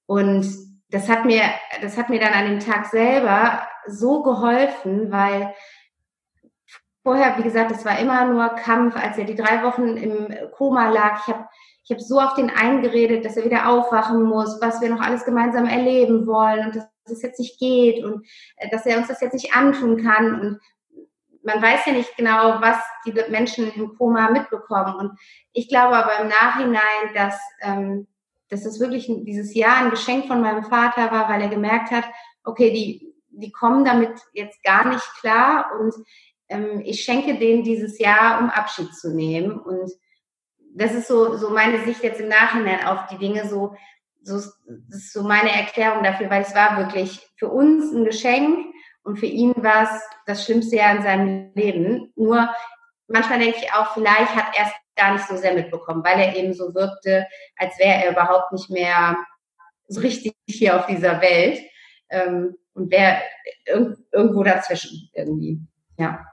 [0.07, 0.47] Und
[0.91, 1.43] das hat mir,
[1.81, 5.55] das hat mir dann an dem Tag selber so geholfen, weil
[7.03, 10.91] vorher, wie gesagt, es war immer nur Kampf, als er die drei Wochen im Koma
[10.91, 11.21] lag.
[11.21, 11.47] Ich habe
[11.85, 15.25] ich hab so auf den eingeredet, dass er wieder aufwachen muss, was wir noch alles
[15.25, 19.21] gemeinsam erleben wollen und dass es jetzt nicht geht und äh, dass er uns das
[19.21, 20.41] jetzt nicht antun kann.
[20.41, 20.61] Und
[21.43, 24.95] man weiß ja nicht genau, was die Menschen im Koma mitbekommen.
[24.97, 25.19] Und
[25.53, 28.07] ich glaube aber im Nachhinein, dass, ähm,
[28.49, 32.05] dass das wirklich dieses Jahr ein Geschenk von meinem Vater war, weil er gemerkt hat,
[32.45, 35.95] okay, die, die kommen damit jetzt gar nicht klar und
[36.49, 39.59] ähm, ich schenke denen dieses Jahr, um Abschied zu nehmen.
[39.59, 39.91] Und
[40.75, 43.75] das ist so, so meine Sicht jetzt im Nachhinein auf die Dinge, so,
[44.25, 48.67] so, das ist so meine Erklärung dafür, weil es war wirklich für uns ein Geschenk
[49.03, 52.13] und für ihn war es das schlimmste Jahr in seinem Leben.
[52.17, 52.49] Nur
[53.07, 56.37] manchmal denke ich auch, vielleicht hat er es gar nicht so sehr mitbekommen, weil er
[56.37, 59.17] eben so wirkte, als wäre er überhaupt nicht mehr
[59.89, 61.61] so richtig hier auf dieser Welt
[62.11, 63.19] ähm, und wäre
[63.67, 65.61] irg irgendwo dazwischen irgendwie.
[65.99, 66.25] Ja.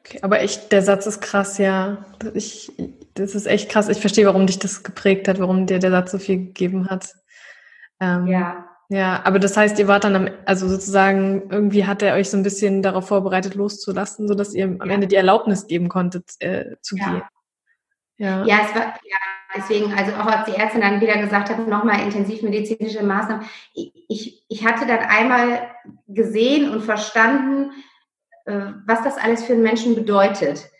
[0.00, 2.04] Okay, aber echt, der Satz ist krass, ja.
[2.34, 2.70] Ich,
[3.14, 3.88] das ist echt krass.
[3.88, 7.14] Ich verstehe, warum dich das geprägt hat, warum dir der Satz so viel gegeben hat.
[8.04, 8.68] Ähm, ja.
[8.90, 12.36] Ja, aber das heißt, ihr wart dann am, also sozusagen, irgendwie hat er euch so
[12.36, 14.94] ein bisschen darauf vorbereitet, loszulassen, sodass ihr am ja.
[14.94, 17.10] Ende die Erlaubnis geben konntet, äh, zu ja.
[17.10, 17.22] gehen.
[18.16, 18.44] Ja.
[18.44, 19.16] ja, es war, ja,
[19.56, 23.44] deswegen, also auch als die Ärztin dann wieder gesagt hat, nochmal intensivmedizinische Maßnahmen.
[23.72, 25.70] Ich, ich, hatte dann einmal
[26.06, 27.72] gesehen und verstanden,
[28.44, 30.70] äh, was das alles für einen Menschen bedeutet.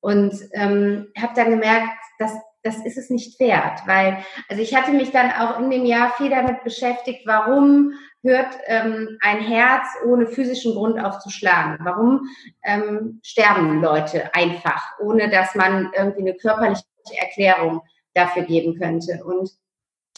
[0.00, 2.32] Und ähm, habe dann gemerkt, dass
[2.64, 6.12] das ist es nicht wert, weil also ich hatte mich dann auch in dem Jahr
[6.16, 11.76] viel damit beschäftigt, warum hört ähm, ein Herz ohne physischen Grund auf zu schlagen?
[11.84, 12.22] Warum
[12.64, 16.84] ähm, sterben Leute einfach, ohne dass man irgendwie eine körperliche
[17.18, 17.82] Erklärung
[18.14, 19.22] dafür geben könnte?
[19.24, 19.50] Und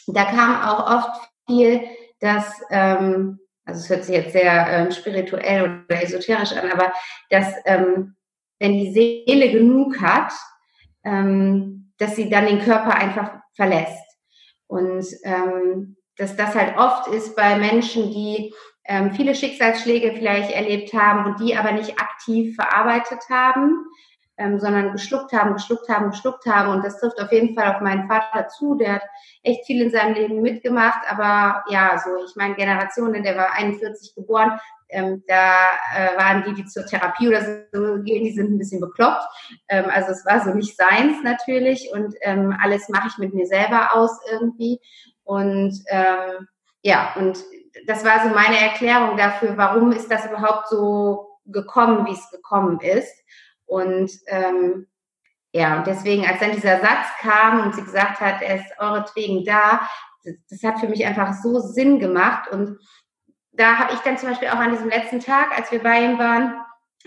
[0.06, 1.82] da kam auch oft viel,
[2.20, 6.92] dass ähm, also es hört sich jetzt sehr ähm, spirituell oder esoterisch an, aber
[7.30, 8.14] dass ähm,
[8.60, 10.32] wenn die Seele genug hat,
[11.04, 14.04] ähm, dass sie dann den Körper einfach verlässt.
[14.66, 18.52] Und ähm, dass das halt oft ist bei Menschen, die
[18.84, 23.84] ähm, viele Schicksalsschläge vielleicht erlebt haben und die aber nicht aktiv verarbeitet haben,
[24.38, 26.70] ähm, sondern geschluckt haben, geschluckt haben, geschluckt haben.
[26.72, 28.74] Und das trifft auf jeden Fall auf meinen Vater zu.
[28.74, 29.02] Der hat
[29.42, 34.14] echt viel in seinem Leben mitgemacht, aber ja, so, ich meine, Generationen, der war 41
[34.14, 38.58] geboren, ähm, da äh, waren die, die zur Therapie oder so gehen, die sind ein
[38.58, 39.24] bisschen bekloppt.
[39.68, 43.46] Ähm, also es war so nicht seins natürlich und ähm, alles mache ich mit mir
[43.46, 44.80] selber aus irgendwie.
[45.24, 46.46] Und ähm,
[46.82, 47.38] ja, und
[47.86, 52.80] das war so meine Erklärung dafür, warum ist das überhaupt so gekommen, wie es gekommen
[52.80, 53.12] ist.
[53.66, 54.86] Und ähm,
[55.52, 59.44] ja, und deswegen, als dann dieser Satz kam und sie gesagt hat, er ist euretwegen
[59.44, 59.88] da,
[60.24, 62.48] das, das hat für mich einfach so Sinn gemacht.
[62.50, 62.78] Und
[63.56, 66.18] da habe ich dann zum Beispiel auch an diesem letzten Tag, als wir bei ihm
[66.18, 66.54] waren,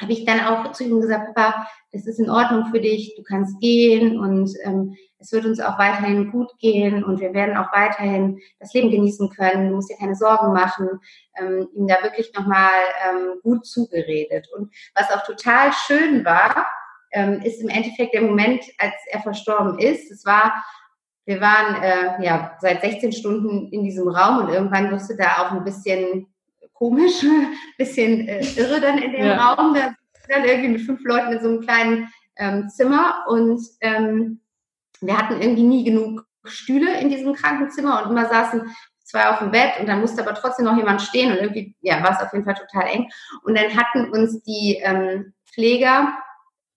[0.01, 3.23] habe ich dann auch zu ihm gesagt, Papa, es ist in Ordnung für dich, du
[3.23, 7.73] kannst gehen und ähm, es wird uns auch weiterhin gut gehen und wir werden auch
[7.73, 10.87] weiterhin das Leben genießen können, du musst dir keine Sorgen machen,
[11.37, 12.71] ähm, ihm da wirklich nochmal
[13.09, 14.47] ähm, gut zugeredet.
[14.55, 16.65] Und was auch total schön war,
[17.11, 20.09] ähm, ist im Endeffekt der Moment, als er verstorben ist.
[20.09, 20.63] Es war,
[21.25, 25.51] wir waren äh, ja seit 16 Stunden in diesem Raum und irgendwann wusste da auch
[25.51, 26.27] ein bisschen
[26.79, 29.53] komisch, ein bisschen äh, irre dann in dem ja.
[29.53, 29.75] Raum.
[29.75, 29.93] Da
[30.29, 34.39] dann irgendwie mit fünf Leuten in so einem kleinen ähm, Zimmer und ähm,
[35.01, 39.51] wir hatten irgendwie nie genug Stühle in diesem Krankenzimmer und immer saßen zwei auf dem
[39.51, 42.31] Bett und dann musste aber trotzdem noch jemand stehen und irgendwie, ja, war es auf
[42.31, 43.09] jeden Fall total eng.
[43.43, 46.13] Und dann hatten uns die ähm, Pfleger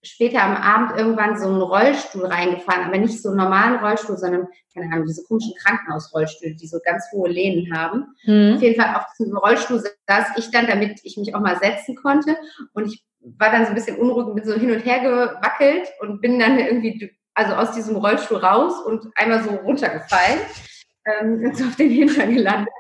[0.02, 4.48] später am Abend irgendwann so einen Rollstuhl reingefahren, aber nicht so einen normalen Rollstuhl, sondern,
[4.74, 8.06] keine Ahnung, diese komischen Krankenhausrollstühle, die so ganz hohe Lehnen haben.
[8.24, 8.54] Mhm.
[8.56, 11.94] Auf jeden Fall auf diesem Rollstuhl saß ich dann, damit ich mich auch mal setzen
[11.94, 12.36] konnte.
[12.72, 15.88] Und ich war dann so ein bisschen unruhig und bin so hin und her gewackelt
[16.00, 20.40] und bin dann irgendwie, also aus diesem Rollstuhl raus und einmal so runtergefallen
[21.06, 22.72] ähm, und so auf den Hintern gelandet.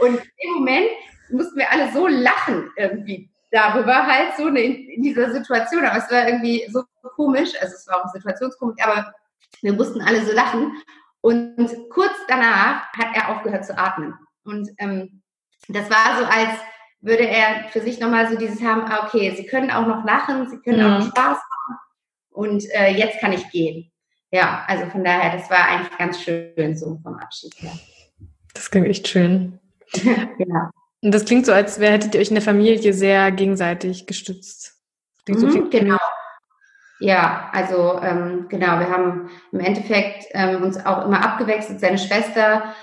[0.00, 0.88] Und im Moment
[1.30, 5.84] mussten wir alle so lachen irgendwie darüber halt so in, in dieser Situation.
[5.84, 6.82] Aber es war irgendwie so
[7.16, 9.12] komisch, also es war auch situationskomisch, aber
[9.62, 10.72] wir mussten alle so lachen.
[11.20, 14.14] Und kurz danach hat er aufgehört zu atmen.
[14.44, 15.22] Und ähm,
[15.68, 16.58] das war so, als
[17.00, 20.48] würde er für sich nochmal so dieses haben, ah, okay, sie können auch noch lachen,
[20.48, 20.92] sie können mhm.
[20.92, 21.78] auch noch Spaß haben
[22.30, 23.90] und äh, jetzt kann ich gehen.
[24.30, 27.72] ja, also von daher, das war eigentlich ganz schön so vom Abschied her.
[28.54, 29.58] Das klingt echt schön.
[29.92, 30.70] genau.
[31.02, 34.74] Und das klingt so, als wäre, hättet ihr euch in der Familie sehr gegenseitig gestützt.
[35.28, 35.98] Mhm, so genau.
[37.00, 41.78] Ja, also ähm, genau, wir haben im Endeffekt ähm, uns auch immer abgewechselt.
[41.78, 42.74] Seine Schwester,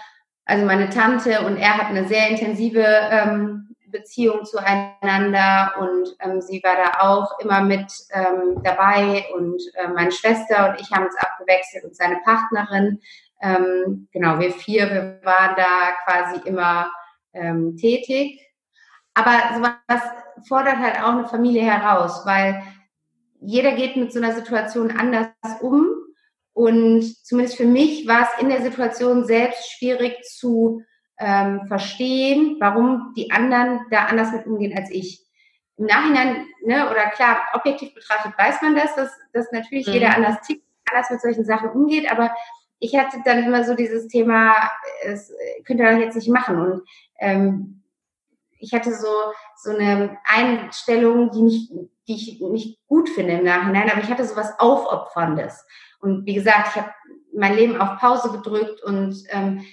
[0.45, 6.62] also meine Tante und er hatten eine sehr intensive ähm, Beziehung zueinander und ähm, sie
[6.63, 11.15] war da auch immer mit ähm, dabei und äh, meine Schwester und ich haben uns
[11.17, 12.99] abgewechselt und seine Partnerin.
[13.41, 16.89] Ähm, genau, wir vier, wir waren da quasi immer
[17.36, 18.41] ähm, tätig.
[19.13, 20.02] Aber sowas
[20.48, 22.62] fordert halt auch eine Familie heraus, weil
[23.39, 25.30] jeder geht mit so einer Situation anders
[25.62, 25.88] um.
[26.54, 30.82] Und zumindest für mich war es in der Situation selbst schwierig zu
[31.19, 35.21] ähm, verstehen, warum die anderen da anders mit umgehen als ich.
[35.78, 39.93] Im Nachhinein, ne, oder klar, objektiv betrachtet weiß man das, dass, dass natürlich mhm.
[39.93, 42.34] jeder anders tickt, anders mit solchen Sachen umgeht, aber
[42.79, 44.53] ich hatte dann immer so dieses Thema,
[45.03, 45.31] es
[45.65, 46.59] könnte er jetzt nicht machen.
[46.59, 46.81] Und
[47.19, 47.83] ähm,
[48.59, 49.07] ich hatte so,
[49.57, 51.71] so eine Einstellung, die, nicht,
[52.07, 55.65] die ich nicht gut finde im Nachhinein, aber ich hatte so was Aufopferndes.
[55.99, 56.91] Und wie gesagt, ich habe
[57.33, 59.65] mein Leben auf Pause gedrückt und ähm,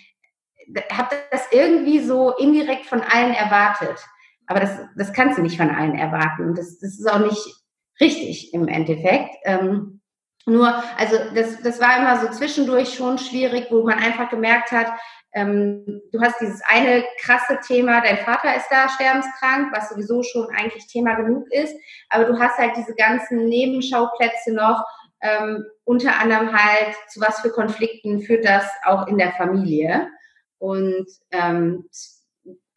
[0.93, 3.99] habe das irgendwie so indirekt von allen erwartet.
[4.47, 6.49] Aber das, das kannst du nicht von allen erwarten.
[6.49, 7.63] Und das, das ist auch nicht
[8.01, 9.35] richtig im Endeffekt.
[9.45, 10.02] Ähm,
[10.47, 14.93] nur, also das, das war immer so zwischendurch schon schwierig, wo man einfach gemerkt hat,
[15.35, 20.49] ähm, du hast dieses eine krasse Thema, dein Vater ist da sterbenskrank, was sowieso schon
[20.55, 21.75] eigentlich Thema genug ist,
[22.11, 24.85] aber du hast halt diese ganzen Nebenschauplätze noch,
[25.23, 30.09] ähm, unter anderem halt, zu was für Konflikten führt das auch in der Familie.
[30.59, 31.89] Und ähm,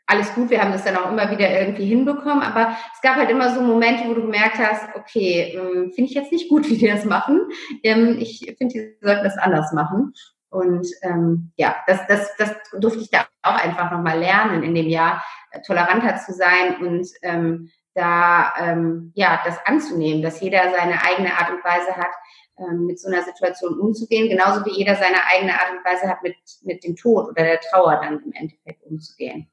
[0.08, 3.30] alles gut, wir haben das dann auch immer wieder irgendwie hinbekommen, aber es gab halt
[3.30, 6.78] immer so Momente, wo du gemerkt hast, okay, ähm, finde ich jetzt nicht gut, wie
[6.78, 7.42] die das machen.
[7.84, 10.14] Ähm, ich finde, die sollten das anders machen.
[10.50, 14.88] Und ähm, ja, das, das, das durfte ich da auch einfach nochmal lernen in dem
[14.88, 21.02] Jahr, äh, toleranter zu sein und ähm, da ähm, ja das anzunehmen, dass jeder seine
[21.04, 22.12] eigene Art und Weise hat,
[22.58, 26.24] ähm, mit so einer Situation umzugehen, genauso wie jeder seine eigene Art und Weise hat,
[26.24, 29.50] mit, mit dem Tod oder der Trauer dann im Endeffekt umzugehen.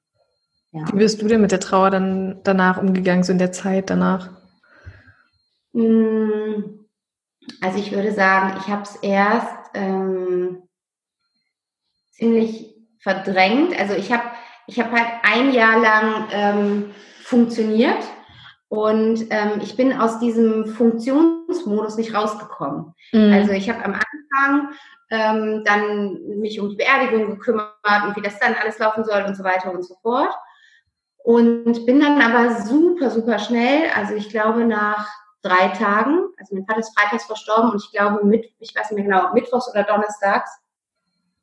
[0.72, 0.86] Ja.
[0.92, 4.30] Wie bist du denn mit der Trauer dann danach umgegangen, so in der Zeit danach?
[5.74, 6.86] Hm,
[7.60, 10.62] also ich würde sagen, ich habe es erst ähm,
[12.10, 13.78] ziemlich verdrängt.
[13.78, 14.24] Also ich habe
[14.66, 18.02] ich hab halt ein Jahr lang ähm, funktioniert
[18.68, 22.94] und ähm, ich bin aus diesem Funktionsmodus nicht rausgekommen.
[23.12, 23.32] Mhm.
[23.32, 24.68] Also ich habe am Anfang
[25.10, 27.74] ähm, dann mich um die Beerdigung gekümmert
[28.06, 30.34] und wie das dann alles laufen soll und so weiter und so fort.
[31.24, 35.08] Und bin dann aber super, super schnell, also ich glaube nach
[35.42, 39.06] drei Tagen, also mein Vater ist freitags verstorben und ich glaube mit, ich weiß nicht
[39.06, 40.50] mehr genau, mittwochs oder donnerstags,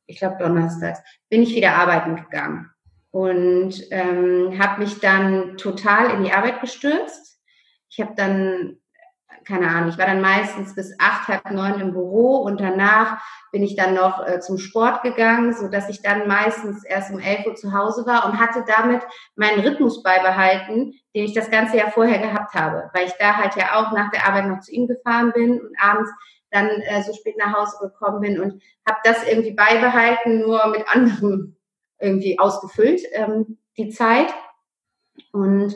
[0.06, 2.70] ich glaube donnerstags, bin ich wieder arbeiten gegangen
[3.12, 7.40] und ähm, habe mich dann total in die Arbeit gestürzt.
[7.90, 8.79] Ich habe dann,
[9.46, 13.22] keine Ahnung, ich war dann meistens bis acht, halb neun im Büro und danach
[13.52, 17.20] bin ich dann noch äh, zum Sport gegangen, so dass ich dann meistens erst um
[17.20, 19.02] elf Uhr zu Hause war und hatte damit
[19.36, 23.56] meinen Rhythmus beibehalten, den ich das ganze Jahr vorher gehabt habe, weil ich da halt
[23.56, 26.12] ja auch nach der Arbeit noch zu ihm gefahren bin und abends
[26.52, 30.84] dann äh, so spät nach Hause gekommen bin und habe das irgendwie beibehalten, nur mit
[30.88, 31.56] anderem
[32.00, 34.34] irgendwie ausgefüllt, ähm, die Zeit.
[35.32, 35.76] Und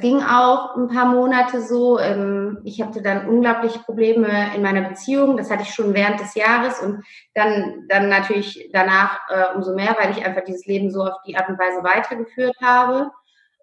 [0.00, 1.98] ging auch ein paar Monate so.
[1.98, 5.36] Ähm, ich hatte dann unglaublich Probleme in meiner Beziehung.
[5.36, 9.96] Das hatte ich schon während des Jahres und dann, dann natürlich danach äh, umso mehr,
[9.98, 13.10] weil ich einfach dieses Leben so auf die Art und Weise weitergeführt habe.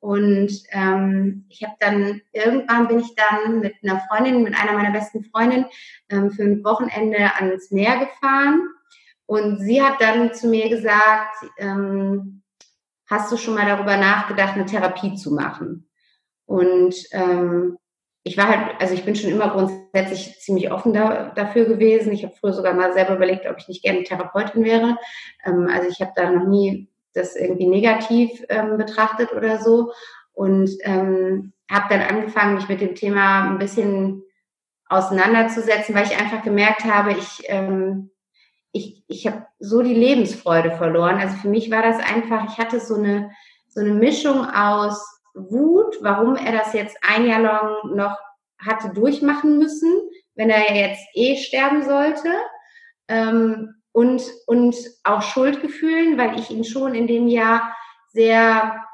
[0.01, 4.91] Und ähm, ich habe dann, irgendwann bin ich dann mit einer Freundin, mit einer meiner
[4.91, 5.65] besten Freundinnen
[6.09, 8.61] ähm, für ein Wochenende ans Meer gefahren.
[9.25, 12.43] Und sie hat dann zu mir gesagt, ähm,
[13.09, 15.84] hast du schon mal darüber nachgedacht, eine Therapie zu machen?
[16.45, 17.77] Und ähm,
[18.23, 22.11] ich war halt, also ich bin schon immer grundsätzlich ziemlich offen da, dafür gewesen.
[22.11, 24.97] Ich habe früher sogar mal selber überlegt, ob ich nicht gerne Therapeutin wäre.
[25.45, 29.91] Ähm, also ich habe da noch nie das irgendwie negativ ähm, betrachtet oder so.
[30.33, 34.23] Und ähm, habe dann angefangen, mich mit dem Thema ein bisschen
[34.87, 38.11] auseinanderzusetzen, weil ich einfach gemerkt habe, ich, ähm,
[38.71, 41.19] ich, ich habe so die Lebensfreude verloren.
[41.19, 43.31] Also für mich war das einfach, ich hatte so eine,
[43.67, 48.17] so eine Mischung aus Wut, warum er das jetzt ein Jahr lang noch
[48.57, 52.29] hatte durchmachen müssen, wenn er jetzt eh sterben sollte.
[53.07, 57.73] Ähm, und, und auch Schuldgefühlen, weil ich ihn schon in dem Jahr
[58.09, 58.85] sehr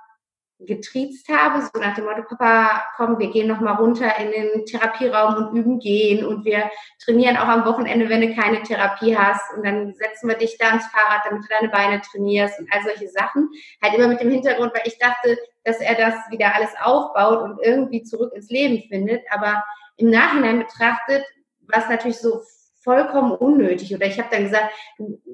[0.65, 5.35] getriezt habe, so nach dem Motto, Papa, komm, wir gehen nochmal runter in den Therapieraum
[5.35, 6.69] und üben gehen und wir
[7.03, 10.67] trainieren auch am Wochenende, wenn du keine Therapie hast und dann setzen wir dich da
[10.67, 13.49] ans Fahrrad, damit du deine Beine trainierst und all solche Sachen.
[13.81, 17.59] Halt immer mit dem Hintergrund, weil ich dachte, dass er das wieder alles aufbaut und
[17.63, 19.63] irgendwie zurück ins Leben findet, aber
[19.97, 21.23] im Nachhinein betrachtet,
[21.67, 22.41] war es natürlich so
[22.83, 23.93] vollkommen unnötig.
[23.93, 24.71] Oder ich habe dann gesagt,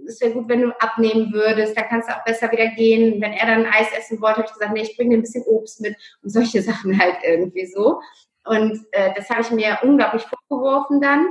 [0.08, 3.22] es wäre gut, wenn du abnehmen würdest, da kannst du auch besser wieder gehen.
[3.22, 5.46] Wenn er dann Eis essen wollte, habe ich gesagt, nee, ich bringe dir ein bisschen
[5.46, 8.02] Obst mit und solche Sachen halt irgendwie so.
[8.46, 11.28] Und äh, das habe ich mir unglaublich vorgeworfen dann.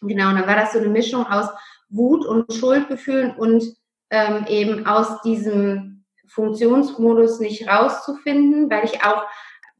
[0.00, 1.48] Genau, und dann war das so eine Mischung aus
[1.88, 3.64] Wut und Schuldgefühlen und
[4.10, 5.91] ähm, eben aus diesem
[6.32, 9.24] Funktionsmodus nicht rauszufinden, weil ich auch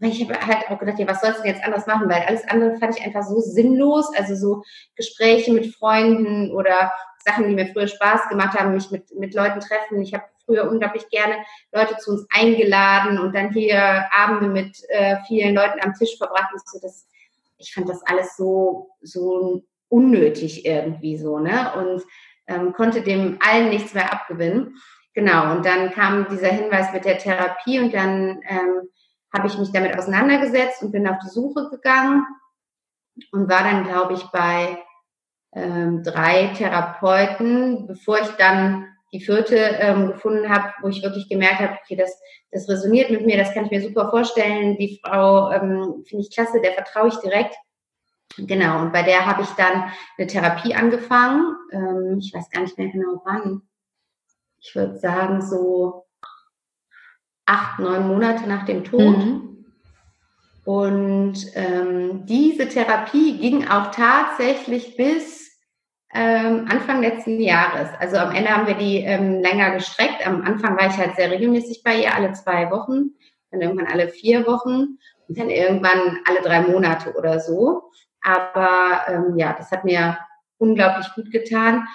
[0.03, 2.09] weil ich habe halt auch gedacht, ja, was sollst du jetzt anders machen?
[2.09, 4.11] Weil alles andere fand ich einfach so sinnlos.
[4.17, 4.63] Also so
[4.97, 6.91] Gespräche mit Freunden oder
[7.25, 10.03] Sachen, die mir früher Spaß gemacht haben, mich mit, mit Leuten treffen.
[10.03, 11.37] Ich habe früher unglaublich gerne
[11.71, 16.53] Leute zu uns eingeladen und dann hier Abende mit äh, vielen Leuten am Tisch verbracht.
[16.53, 17.07] Und so, das,
[17.59, 21.73] ich fand das alles so, so unnötig irgendwie so, ne?
[21.77, 22.03] Und
[22.49, 24.75] ähm, konnte dem allen nichts mehr abgewinnen.
[25.15, 28.89] Genau, und dann kam dieser Hinweis mit der Therapie und dann ähm,
[29.33, 32.27] habe ich mich damit auseinandergesetzt und bin auf die Suche gegangen
[33.31, 34.79] und war dann, glaube ich, bei
[35.55, 41.61] ähm, drei Therapeuten, bevor ich dann die vierte ähm, gefunden habe, wo ich wirklich gemerkt
[41.61, 42.19] habe, okay, das,
[42.51, 44.79] das resoniert mit mir, das kann ich mir super vorstellen.
[44.79, 47.55] Die Frau ähm, finde ich klasse, der vertraue ich direkt.
[48.39, 51.55] Genau, und bei der habe ich dann eine Therapie angefangen.
[51.71, 53.61] Ähm, ich weiß gar nicht mehr genau wann.
[54.63, 56.07] Ich würde sagen, so
[57.47, 59.19] acht, neun Monate nach dem Tod.
[59.19, 59.67] Mhm.
[60.65, 65.51] Und ähm, diese Therapie ging auch tatsächlich bis
[66.15, 67.89] ähm, Anfang letzten Jahres.
[67.99, 70.25] Also am Ende haben wir die ähm, länger gestreckt.
[70.25, 73.15] Am Anfang war ich halt sehr regelmäßig bei ihr, alle zwei Wochen,
[73.51, 74.99] dann irgendwann alle vier Wochen
[75.29, 77.91] und dann irgendwann alle drei Monate oder so.
[78.23, 80.19] Aber ähm, ja, das hat mir
[80.59, 81.89] unglaublich gut getan,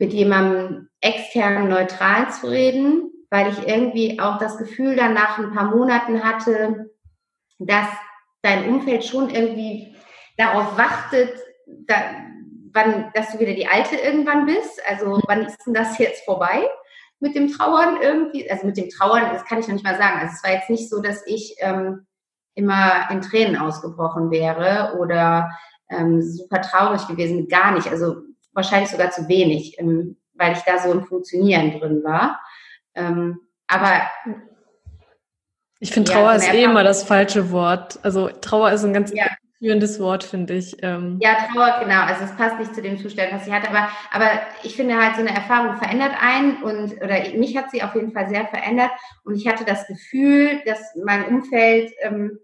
[0.00, 5.52] mit jemandem extern neutral zu reden, weil ich irgendwie auch das Gefühl dann nach ein
[5.52, 6.90] paar Monaten hatte,
[7.58, 7.86] dass
[8.42, 9.94] dein Umfeld schon irgendwie
[10.38, 11.94] darauf wartet, da,
[12.72, 14.80] wann, dass du wieder die Alte irgendwann bist.
[14.88, 16.66] Also wann ist denn das jetzt vorbei
[17.20, 18.50] mit dem Trauern irgendwie?
[18.50, 20.18] Also mit dem Trauern, das kann ich noch nicht mal sagen.
[20.20, 22.06] Also es war jetzt nicht so, dass ich ähm,
[22.54, 25.50] immer in Tränen ausgebrochen wäre oder
[25.90, 27.88] ähm, super traurig gewesen, gar nicht.
[27.88, 28.22] Also
[28.52, 32.40] wahrscheinlich sogar zu wenig, ähm, weil ich da so im Funktionieren drin war.
[32.94, 34.02] Ähm, aber
[35.80, 37.98] ich finde, Trauer ja, ist eh immer das falsche Wort.
[38.02, 39.26] Also Trauer ist ein ganz ja.
[39.58, 40.76] führendes Wort, finde ich.
[40.82, 41.18] Ähm.
[41.22, 42.02] Ja, Trauer, genau.
[42.02, 43.66] Also es passt nicht zu dem Zustand, was sie hat.
[43.66, 44.28] Aber, aber
[44.62, 48.12] ich finde halt, so eine Erfahrung verändert einen und oder mich hat sie auf jeden
[48.12, 48.90] Fall sehr verändert.
[49.24, 52.38] Und ich hatte das Gefühl, dass mein Umfeld ähm,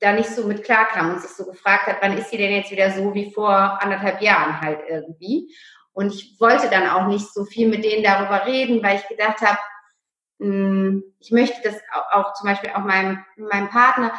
[0.00, 2.70] da nicht so mit klarkam und sich so gefragt hat, wann ist sie denn jetzt
[2.70, 3.50] wieder so wie vor
[3.82, 5.54] anderthalb Jahren halt irgendwie.
[5.92, 9.40] Und ich wollte dann auch nicht so viel mit denen darüber reden, weil ich gedacht
[9.40, 9.58] habe,
[10.38, 11.80] hm, ich möchte das
[12.12, 14.12] auch, zum Beispiel auch meinem, meinem Partner,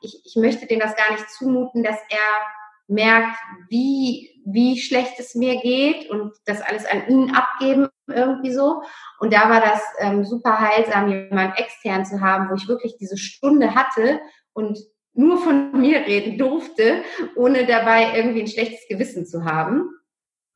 [0.00, 2.46] ich, ich möchte dem das gar nicht zumuten, dass er
[2.86, 3.36] merkt,
[3.68, 8.82] wie, wie schlecht es mir geht und das alles an ihn abgeben irgendwie so.
[9.18, 13.18] Und da war das ähm, super heilsam, jemand extern zu haben, wo ich wirklich diese
[13.18, 14.20] Stunde hatte
[14.54, 14.78] und
[15.18, 17.02] nur von mir reden durfte,
[17.36, 19.90] ohne dabei irgendwie ein schlechtes Gewissen zu haben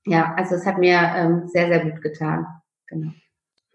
[0.04, 2.46] ja, also es hat mir ähm, sehr, sehr gut getan.
[2.88, 3.12] Genau.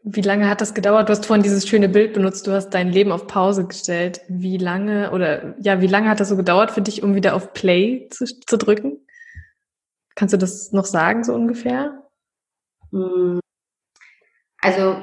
[0.04, 1.10] Wie lange hat das gedauert?
[1.10, 4.22] Du hast vorhin dieses schöne Bild benutzt, du hast dein Leben auf Pause gestellt.
[4.28, 7.54] Wie lange oder ja, wie lange hat das so gedauert für dich, um wieder auf
[7.54, 9.06] Play zu, zu drücken?
[10.16, 12.04] Kannst du das noch sagen, so ungefähr?
[14.62, 14.98] Also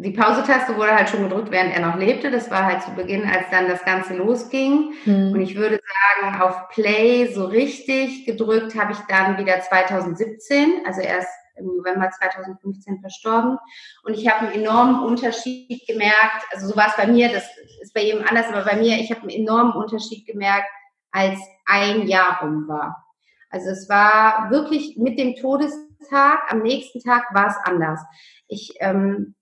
[0.00, 2.30] die Pause-Taste wurde halt schon gedrückt, während er noch lebte.
[2.30, 4.92] Das war halt zu Beginn, als dann das Ganze losging.
[5.04, 5.32] Mhm.
[5.32, 5.80] Und ich würde
[6.22, 12.10] sagen, auf Play so richtig gedrückt habe ich dann wieder 2017, also erst im November
[12.10, 13.58] 2015 verstorben.
[14.04, 16.46] Und ich habe einen enormen Unterschied gemerkt.
[16.52, 17.44] Also so war es bei mir, das
[17.82, 20.68] ist bei jedem anders, aber bei mir, ich habe einen enormen Unterschied gemerkt,
[21.10, 23.04] als ein Jahr rum war.
[23.50, 28.00] Also es war wirklich mit dem Todestag, am nächsten Tag war es anders.
[28.48, 29.34] Ich ähm,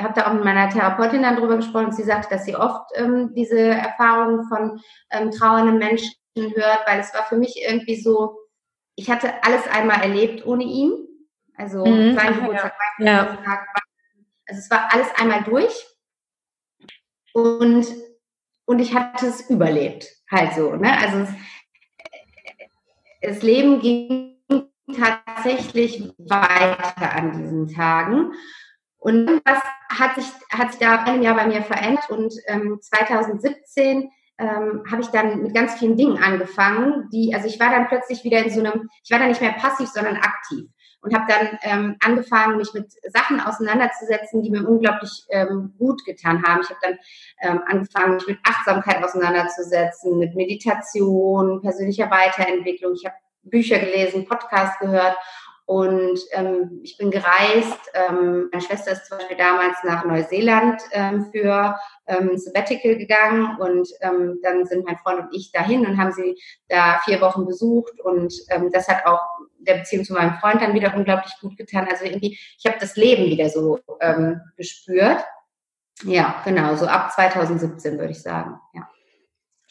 [0.00, 1.92] habe da auch mit meiner Therapeutin dann drüber gesprochen.
[1.92, 7.14] Sie sagte, dass sie oft ähm, diese Erfahrungen von ähm, trauernden Menschen hört, weil es
[7.14, 8.36] war für mich irgendwie so,
[8.96, 10.92] ich hatte alles einmal erlebt ohne ihn.
[11.56, 12.16] Also mhm.
[12.16, 13.22] sein Geburtstag, mein ja.
[13.24, 13.68] Geburtstag.
[14.46, 15.86] Also es war alles einmal durch.
[17.32, 17.86] Und,
[18.66, 20.08] und ich hatte es überlebt.
[20.30, 20.74] Halt so.
[20.74, 20.92] Ne?
[20.98, 21.28] Also es,
[23.22, 24.33] das Leben ging
[24.92, 28.32] tatsächlich weiter an diesen Tagen.
[28.98, 34.10] Und was hat sich, hat sich da ein Jahr bei mir verändert und ähm, 2017
[34.38, 38.24] ähm, habe ich dann mit ganz vielen Dingen angefangen, die, also ich war dann plötzlich
[38.24, 40.68] wieder in so einem, ich war dann nicht mehr passiv, sondern aktiv
[41.04, 46.42] und habe dann ähm, angefangen, mich mit Sachen auseinanderzusetzen, die mir unglaublich ähm, gut getan
[46.42, 46.62] haben.
[46.62, 46.98] Ich habe dann
[47.42, 52.94] ähm, angefangen, mich mit Achtsamkeit auseinanderzusetzen, mit Meditation, persönlicher Weiterentwicklung.
[52.94, 55.16] Ich habe Bücher gelesen, Podcasts gehört
[55.66, 57.90] und ähm, ich bin gereist.
[57.94, 61.76] Ähm, meine Schwester ist zum Beispiel damals nach Neuseeland ähm, für
[62.06, 66.36] ähm, Sabbatical gegangen und ähm, dann sind mein Freund und ich dahin und haben sie
[66.68, 69.20] da vier Wochen besucht und ähm, das hat auch
[69.58, 71.88] der Beziehung zu meinem Freund dann wieder unglaublich gut getan.
[71.90, 75.24] Also irgendwie, ich habe das Leben wieder so ähm, gespürt.
[76.02, 78.60] Ja, genau, so ab 2017 würde ich sagen.
[78.74, 78.88] Ja.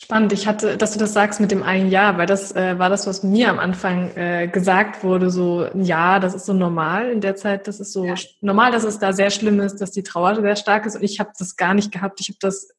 [0.04, 0.34] Spannend.
[0.34, 3.08] Ich hatte, dass du das sagst mit dem einen Jahr, weil das äh, war das,
[3.08, 7.22] was mir am Anfang äh, gesagt wurde, so ein Jahr, das ist so normal in
[7.22, 8.16] der Zeit, das ist so ja.
[8.42, 11.22] normal, dass es da sehr schlimm ist, dass die Trauer sehr stark ist und ich
[11.22, 12.20] habe das gar nicht gehabt.
[12.20, 12.72] Ich habe das,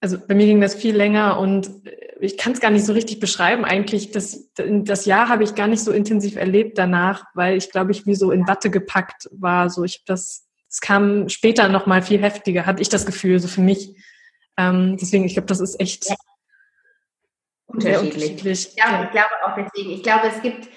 [0.00, 2.94] also bei mir ging das viel länger und äh, ich kann es gar nicht so
[2.94, 4.10] richtig beschreiben eigentlich.
[4.10, 8.06] Das, das Jahr habe ich gar nicht so intensiv erlebt danach, weil ich glaube ich
[8.06, 9.68] wie so in Watte gepackt war.
[9.68, 13.38] So ich habe das, es kam später noch mal viel heftiger, hatte ich das Gefühl,
[13.38, 13.94] so für mich
[14.56, 16.16] ähm, deswegen, ich glaube, das ist echt ja.
[17.66, 18.14] unterschiedlich.
[18.14, 18.74] unterschiedlich.
[18.76, 19.90] Ja, ja, ich glaube auch deswegen.
[19.90, 20.68] Ich glaube, es gibt,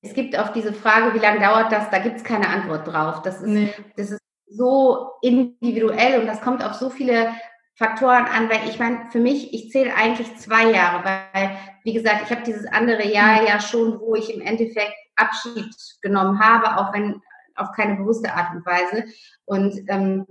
[0.00, 3.22] es gibt auf diese Frage, wie lange dauert das, da gibt es keine Antwort drauf.
[3.22, 3.72] Das ist, nee.
[3.96, 7.32] das ist so individuell und das kommt auf so viele
[7.76, 12.22] Faktoren an, weil ich meine, für mich, ich zähle eigentlich zwei Jahre, weil, wie gesagt,
[12.24, 13.46] ich habe dieses andere Jahr mhm.
[13.46, 17.20] ja schon, wo ich im Endeffekt Abschied genommen habe, auch wenn
[17.54, 19.04] auf keine bewusste Art und Weise.
[19.44, 20.26] Und ähm,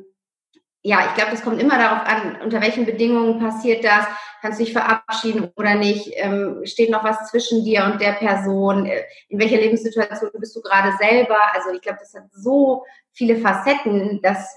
[0.84, 4.06] ja, ich glaube, das kommt immer darauf an, unter welchen Bedingungen passiert das.
[4.42, 6.12] Kannst du dich verabschieden oder nicht?
[6.16, 8.88] Ähm, steht noch was zwischen dir und der Person?
[8.88, 11.38] Äh, in welcher Lebenssituation bist du gerade selber?
[11.54, 14.56] Also ich glaube, das hat so viele Facetten, dass,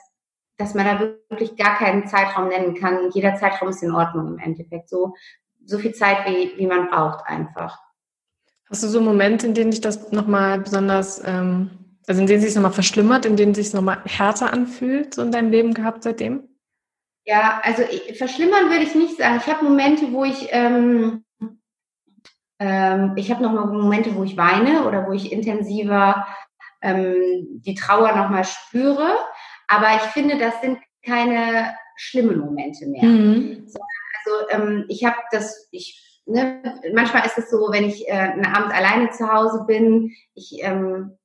[0.56, 3.10] dass man da wirklich gar keinen Zeitraum nennen kann.
[3.12, 4.88] Jeder Zeitraum ist in Ordnung im Endeffekt.
[4.88, 5.14] So,
[5.66, 7.78] so viel Zeit, wie, wie man braucht einfach.
[8.70, 12.55] Hast du so Momente, in denen dich das nochmal besonders ähm also in denen sich
[12.55, 16.48] nochmal verschlimmert, in denen sich nochmal härter anfühlt, so in deinem Leben gehabt seitdem?
[17.26, 19.36] Ja, also ich, verschlimmern würde ich nicht sagen.
[19.38, 21.24] Ich habe Momente, wo ich ähm,
[22.59, 26.26] ähm, ich habe noch mal Momente, wo ich weine oder wo ich intensiver
[26.82, 29.14] ähm, die Trauer nochmal spüre.
[29.66, 33.05] Aber ich finde, das sind keine schlimmen Momente mehr.
[33.05, 33.66] Mhm.
[33.66, 33.78] So,
[34.24, 38.46] also ähm, ich habe das, ich ne, manchmal ist es so, wenn ich äh, einen
[38.46, 41.18] Abend alleine zu Hause bin, ich ähm,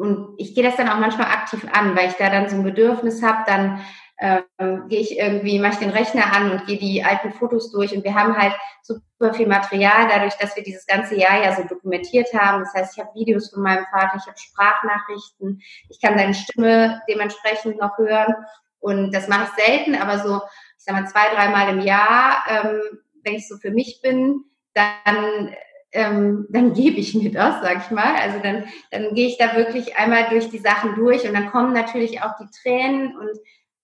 [0.00, 2.64] und ich gehe das dann auch manchmal aktiv an, weil ich da dann so ein
[2.64, 3.80] Bedürfnis habe, dann
[4.18, 7.94] ähm, gehe ich irgendwie, mache ich den Rechner an und gehe die alten Fotos durch.
[7.94, 11.64] Und wir haben halt super viel Material, dadurch, dass wir dieses ganze Jahr ja so
[11.64, 12.60] dokumentiert haben.
[12.60, 17.02] Das heißt, ich habe Videos von meinem Vater, ich habe Sprachnachrichten, ich kann seine Stimme
[17.08, 18.34] dementsprechend noch hören.
[18.78, 20.36] Und das mache ich selten, aber so,
[20.78, 22.80] ich sag mal, zwei, dreimal im Jahr, ähm,
[23.22, 25.54] wenn ich so für mich bin, dann
[25.92, 28.14] ähm, dann gebe ich mir das, sag ich mal.
[28.16, 31.72] Also dann, dann gehe ich da wirklich einmal durch die Sachen durch und dann kommen
[31.72, 33.38] natürlich auch die Tränen und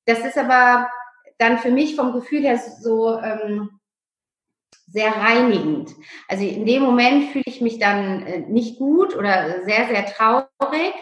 [0.07, 0.88] das ist aber
[1.38, 3.80] dann für mich vom Gefühl her so ähm,
[4.86, 5.90] sehr reinigend.
[6.28, 10.94] Also in dem Moment fühle ich mich dann äh, nicht gut oder sehr, sehr traurig,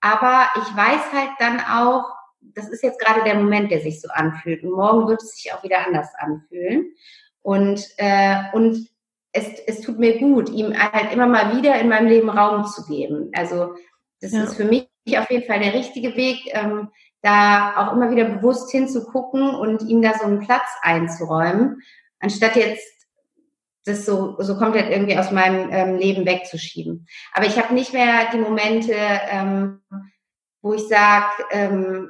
[0.00, 2.04] aber ich weiß halt dann auch,
[2.40, 5.52] das ist jetzt gerade der Moment, der sich so anfühlt und morgen wird es sich
[5.52, 6.94] auch wieder anders anfühlen.
[7.42, 8.88] Und, äh, und
[9.34, 12.86] es, es tut mir gut, ihm halt immer mal wieder in meinem Leben Raum zu
[12.86, 13.30] geben.
[13.34, 13.74] Also
[14.20, 14.44] das ja.
[14.44, 16.88] ist für mich auf jeden Fall der richtige Weg, ähm,
[17.20, 21.82] da auch immer wieder bewusst hinzugucken und ihm da so einen Platz einzuräumen,
[22.20, 22.86] anstatt jetzt
[23.84, 27.06] das so, so komplett irgendwie aus meinem ähm, Leben wegzuschieben.
[27.32, 29.82] Aber ich habe nicht mehr die Momente, ähm,
[30.62, 32.08] wo ich sage, ähm,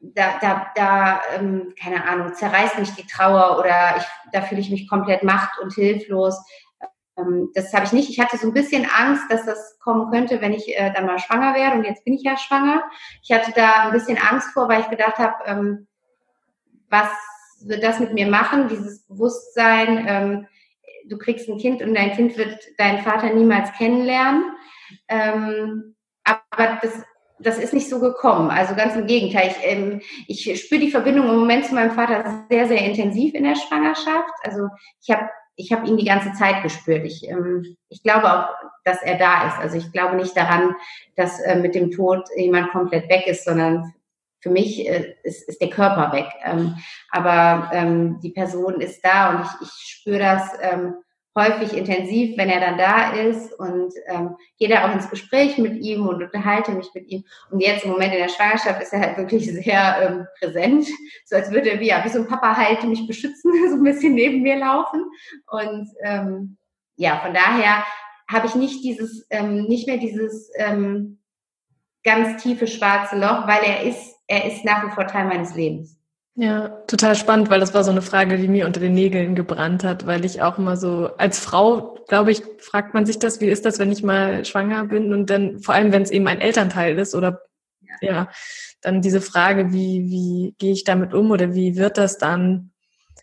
[0.00, 4.70] da, da, da ähm, keine Ahnung, zerreißt mich die Trauer oder ich, da fühle ich
[4.70, 6.38] mich komplett macht und hilflos.
[7.16, 8.10] Ähm, das habe ich nicht.
[8.10, 11.18] Ich hatte so ein bisschen Angst, dass das kommen könnte, wenn ich äh, dann mal
[11.18, 11.76] schwanger werde.
[11.76, 12.82] Und jetzt bin ich ja schwanger.
[13.22, 15.86] Ich hatte da ein bisschen Angst vor, weil ich gedacht habe, ähm,
[16.88, 17.08] was
[17.62, 18.68] wird das mit mir machen?
[18.68, 20.46] Dieses Bewusstsein, ähm,
[21.08, 24.44] du kriegst ein Kind und dein Kind wird deinen Vater niemals kennenlernen.
[25.08, 27.02] Ähm, aber das
[27.38, 28.50] das ist nicht so gekommen.
[28.50, 29.50] Also ganz im Gegenteil.
[29.50, 33.44] Ich, ähm, ich spüre die Verbindung im Moment zu meinem Vater sehr, sehr intensiv in
[33.44, 34.32] der Schwangerschaft.
[34.42, 34.68] Also
[35.02, 37.04] ich habe ich hab ihn die ganze Zeit gespürt.
[37.04, 38.48] Ich, ähm, ich glaube auch,
[38.84, 39.58] dass er da ist.
[39.58, 40.74] Also ich glaube nicht daran,
[41.16, 43.94] dass äh, mit dem Tod jemand komplett weg ist, sondern
[44.40, 46.26] für mich äh, ist, ist der Körper weg.
[46.44, 46.76] Ähm,
[47.10, 50.94] aber ähm, die Person ist da und ich, ich spüre das ähm,
[51.36, 55.76] häufig intensiv, wenn er dann da ist und ähm, gehe da auch ins Gespräch mit
[55.76, 57.24] ihm und unterhalte mich mit ihm.
[57.50, 60.86] Und jetzt im Moment in der Schwangerschaft ist er halt wirklich sehr ähm, präsent,
[61.26, 63.84] so als würde er wie, ja, wie so ein Papa halt mich beschützen, so ein
[63.84, 65.04] bisschen neben mir laufen.
[65.46, 66.56] Und ähm,
[66.96, 67.84] ja, von daher
[68.28, 71.20] habe ich nicht dieses, ähm, nicht mehr dieses ähm,
[72.02, 75.95] ganz tiefe schwarze Loch, weil er ist, er ist nach wie vor Teil meines Lebens.
[76.38, 79.84] Ja, total spannend, weil das war so eine Frage, die mir unter den Nägeln gebrannt
[79.84, 83.46] hat, weil ich auch immer so, als Frau, glaube ich, fragt man sich das, wie
[83.46, 86.42] ist das, wenn ich mal schwanger bin und dann, vor allem wenn es eben ein
[86.42, 87.40] Elternteil ist oder
[88.02, 88.28] ja, ja
[88.82, 92.70] dann diese Frage, wie, wie gehe ich damit um oder wie wird das dann,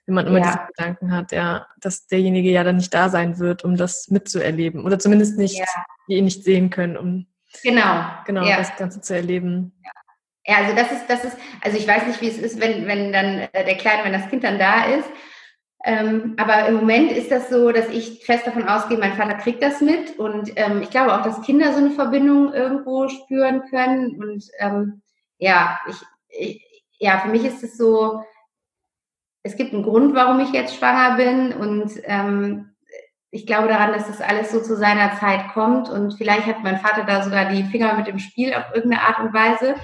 [0.08, 0.46] wenn man immer ja.
[0.46, 4.84] diese Gedanken hat, ja, dass derjenige ja dann nicht da sein wird, um das mitzuerleben
[4.84, 5.66] oder zumindest nicht, ja.
[6.08, 7.28] die ihn nicht sehen können, um
[7.62, 9.72] genau, genau das Ganze zu erleben.
[9.86, 9.92] Ja.
[10.46, 13.14] Ja, also das ist, das ist, also ich weiß nicht, wie es ist, wenn, wenn
[13.14, 15.10] dann äh, der Kleine, wenn das Kind dann da ist.
[15.86, 19.62] Ähm, aber im Moment ist das so, dass ich fest davon ausgehe, mein Vater kriegt
[19.62, 24.16] das mit und ähm, ich glaube auch, dass Kinder so eine Verbindung irgendwo spüren können
[24.16, 25.02] und ähm,
[25.40, 25.98] ja, ich,
[26.30, 28.24] ich, ja, für mich ist es so,
[29.44, 32.74] es gibt einen Grund, warum ich jetzt schwanger bin und ähm,
[33.30, 36.80] ich glaube daran, dass das alles so zu seiner Zeit kommt und vielleicht hat mein
[36.80, 39.76] Vater da sogar die Finger mit dem Spiel auf irgendeine Art und Weise.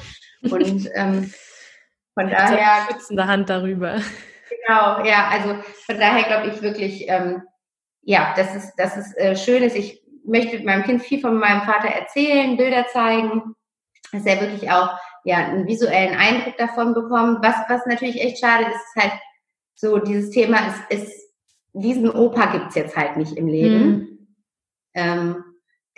[0.41, 1.33] Und ähm,
[2.13, 2.87] von daher.
[2.91, 4.01] Schützende Hand darüber.
[4.49, 7.43] Genau, ja, also von daher glaube ich wirklich, ähm,
[8.01, 9.75] ja, dass es, dass es äh, schön ist.
[9.75, 13.55] Ich möchte meinem Kind viel von meinem Vater erzählen, Bilder zeigen,
[14.11, 17.39] dass er wirklich auch ja, einen visuellen Eindruck davon bekommt.
[17.43, 19.13] Was, was natürlich echt schade ist, ist halt
[19.75, 21.29] so, dieses Thema ist, ist
[21.73, 23.85] diesen Opa gibt's jetzt halt nicht im Leben.
[23.85, 24.27] Mhm.
[24.93, 25.43] Ähm,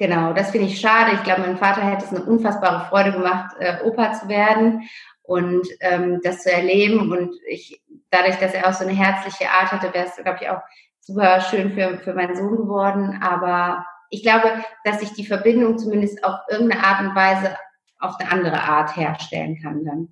[0.02, 1.12] Genau, das finde ich schade.
[1.14, 4.90] Ich glaube, mein Vater hätte es eine unfassbare Freude gemacht, äh, Opa zu werden
[5.22, 7.12] und ähm, das zu erleben.
[7.12, 10.50] Und ich, dadurch, dass er auch so eine herzliche Art hatte, wäre es, glaube ich,
[10.50, 10.62] auch
[11.02, 13.20] super schön für, für meinen Sohn geworden.
[13.22, 14.52] Aber ich glaube,
[14.86, 17.56] dass ich die Verbindung zumindest auf irgendeine Art und Weise
[18.00, 20.08] auf eine andere Art herstellen kann dann.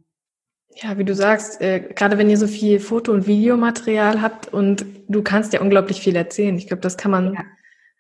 [0.76, 4.86] Ja, wie du sagst, äh, gerade wenn ihr so viel Foto- und Videomaterial habt und
[5.08, 6.56] du kannst ja unglaublich viel erzählen.
[6.60, 7.42] Ich glaube, das kann man ja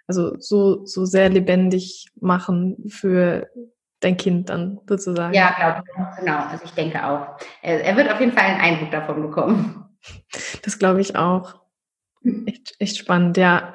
[0.09, 3.47] also so, so sehr lebendig machen für
[3.99, 5.35] dein Kind dann sozusagen.
[5.35, 6.19] Ja, glaube ich.
[6.19, 6.37] Genau.
[6.49, 7.37] Also ich denke auch.
[7.61, 9.85] Er, wird auf jeden Fall einen Eindruck davon bekommen.
[10.63, 11.59] Das glaube ich auch.
[12.45, 13.73] Echt, echt spannend, ja.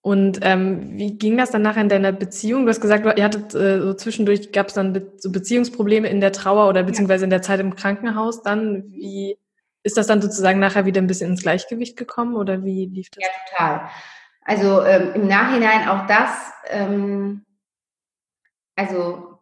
[0.00, 2.64] Und ähm, wie ging das dann nachher in deiner Beziehung?
[2.64, 6.20] Du hast gesagt, ihr hattet äh, so zwischendurch gab es dann Be so Beziehungsprobleme in
[6.20, 8.84] der Trauer oder beziehungsweise in der Zeit im Krankenhaus dann.
[8.92, 9.36] Wie
[9.82, 13.24] ist das dann sozusagen nachher wieder ein bisschen ins Gleichgewicht gekommen oder wie lief das?
[13.24, 13.90] Ja, total.
[14.44, 17.44] Also ähm, im Nachhinein auch das, ähm,
[18.76, 19.38] also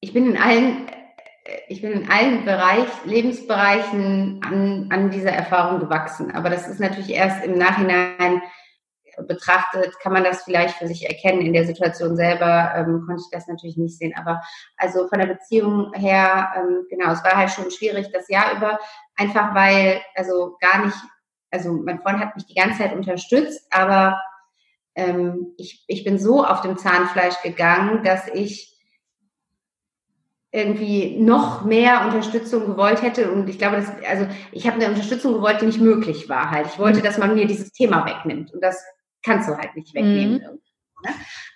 [0.00, 5.80] ich bin in allen, äh, ich bin in allen Bereich, Lebensbereichen an, an dieser Erfahrung
[5.80, 6.30] gewachsen.
[6.30, 8.42] Aber das ist natürlich erst im Nachhinein
[9.26, 11.40] betrachtet, kann man das vielleicht für sich erkennen.
[11.40, 14.14] In der Situation selber ähm, konnte ich das natürlich nicht sehen.
[14.16, 14.42] Aber
[14.76, 18.78] also von der Beziehung her, ähm, genau, es war halt schon schwierig das Jahr über,
[19.16, 20.96] einfach weil, also gar nicht,
[21.50, 24.20] also mein Freund hat mich die ganze Zeit unterstützt, aber
[24.94, 28.74] ähm, ich, ich bin so auf dem Zahnfleisch gegangen, dass ich
[30.54, 33.32] irgendwie noch mehr Unterstützung gewollt hätte.
[33.32, 36.68] Und ich glaube, dass, also ich habe eine Unterstützung gewollt, die nicht möglich war halt.
[36.68, 38.54] Ich wollte, dass man mir dieses Thema wegnimmt.
[38.54, 38.84] Und das
[39.24, 40.34] kannst du halt nicht wegnehmen.
[40.34, 40.60] Mhm.
[41.02, 41.14] Ne?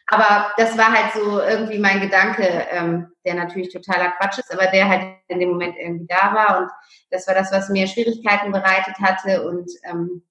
[0.09, 4.67] Aber das war halt so irgendwie mein Gedanke, ähm, der natürlich totaler Quatsch ist, aber
[4.67, 6.59] der halt in dem Moment irgendwie da war.
[6.63, 6.71] Und
[7.11, 9.47] das war das, was mir Schwierigkeiten bereitet hatte.
[9.47, 10.23] Und ähm,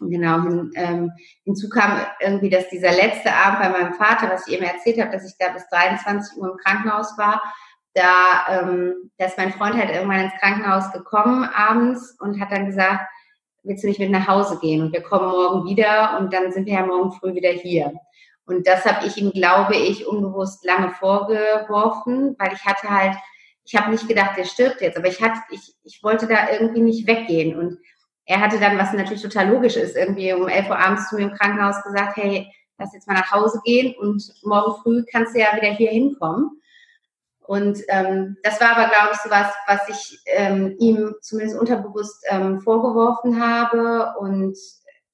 [0.00, 1.12] Genau, hin, ähm,
[1.44, 5.12] hinzu kam irgendwie, dass dieser letzte Abend bei meinem Vater, was ich eben erzählt habe,
[5.12, 7.40] dass ich da bis 23 Uhr im Krankenhaus war,
[7.94, 12.66] da, ähm, da ist mein Freund halt irgendwann ins Krankenhaus gekommen abends und hat dann
[12.66, 13.06] gesagt,
[13.62, 14.82] willst du nicht mit nach Hause gehen?
[14.82, 17.92] Und wir kommen morgen wieder und dann sind wir ja morgen früh wieder hier.
[18.46, 23.16] Und das habe ich ihm, glaube ich, unbewusst lange vorgeworfen, weil ich hatte halt,
[23.64, 26.82] ich habe nicht gedacht, der stirbt jetzt, aber ich hatte, ich, ich wollte da irgendwie
[26.82, 27.58] nicht weggehen.
[27.58, 27.78] Und
[28.26, 31.22] er hatte dann, was natürlich total logisch ist, irgendwie um 11 Uhr abends zu mir
[31.22, 35.40] im Krankenhaus gesagt, hey, lass jetzt mal nach Hause gehen und morgen früh kannst du
[35.40, 36.60] ja wieder hier hinkommen.
[37.46, 42.24] Und ähm, das war aber, glaube ich, so was, was ich ähm, ihm zumindest unterbewusst
[42.30, 44.18] ähm, vorgeworfen habe.
[44.18, 44.56] Und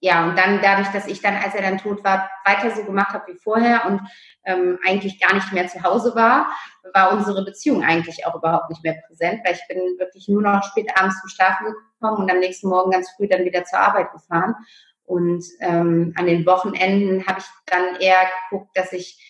[0.02, 3.12] ja, und dann dadurch, dass ich dann, als er dann tot war, weiter so gemacht
[3.12, 4.00] habe wie vorher und
[4.46, 6.48] ähm, eigentlich gar nicht mehr zu Hause war,
[6.94, 10.62] war unsere Beziehung eigentlich auch überhaupt nicht mehr präsent, weil ich bin wirklich nur noch
[10.64, 14.10] spät abends zum Schlafen gekommen und am nächsten Morgen ganz früh dann wieder zur Arbeit
[14.12, 14.54] gefahren.
[15.04, 19.26] Und ähm, an den Wochenenden habe ich dann eher geguckt, dass ich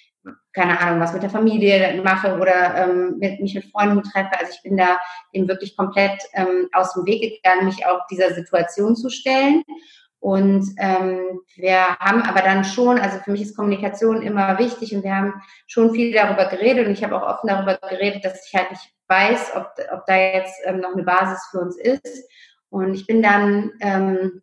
[0.53, 4.39] keine Ahnung, was mit der Familie mache oder ähm, mit, mich mit Freunden treffe.
[4.39, 4.99] Also ich bin da
[5.33, 9.63] eben wirklich komplett ähm, aus dem Weg gegangen, mich auch dieser Situation zu stellen.
[10.21, 15.03] Und ähm, wir haben aber dann schon, also für mich ist Kommunikation immer wichtig und
[15.03, 18.55] wir haben schon viel darüber geredet und ich habe auch offen darüber geredet, dass ich
[18.55, 22.29] halt nicht weiß, ob, ob da jetzt ähm, noch eine Basis für uns ist.
[22.69, 24.43] Und ich bin dann ähm,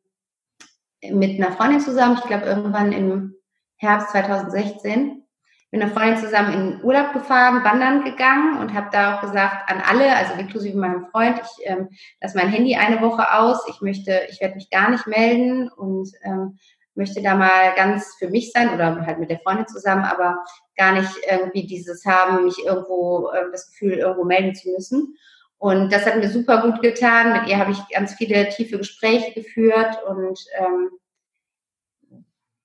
[1.03, 3.35] mit einer Freundin zusammen, ich glaube irgendwann im
[3.75, 5.23] Herbst 2016,
[5.71, 9.81] mit einer Freundin zusammen in Urlaub gefahren, wandern gegangen und habe da auch gesagt an
[9.85, 11.89] alle, also inklusive meinem Freund, ich ähm,
[12.21, 16.09] lasse mein Handy eine Woche aus, ich möchte, ich werde mich gar nicht melden und
[16.23, 16.57] ähm,
[16.95, 20.43] möchte da mal ganz für mich sein oder halt mit der Freundin zusammen, aber
[20.75, 25.15] gar nicht irgendwie dieses haben, mich irgendwo äh, das Gefühl irgendwo melden zu müssen.
[25.59, 27.33] Und das hat mir super gut getan.
[27.33, 30.89] Mit ihr habe ich ganz viele tiefe Gespräche geführt und ähm,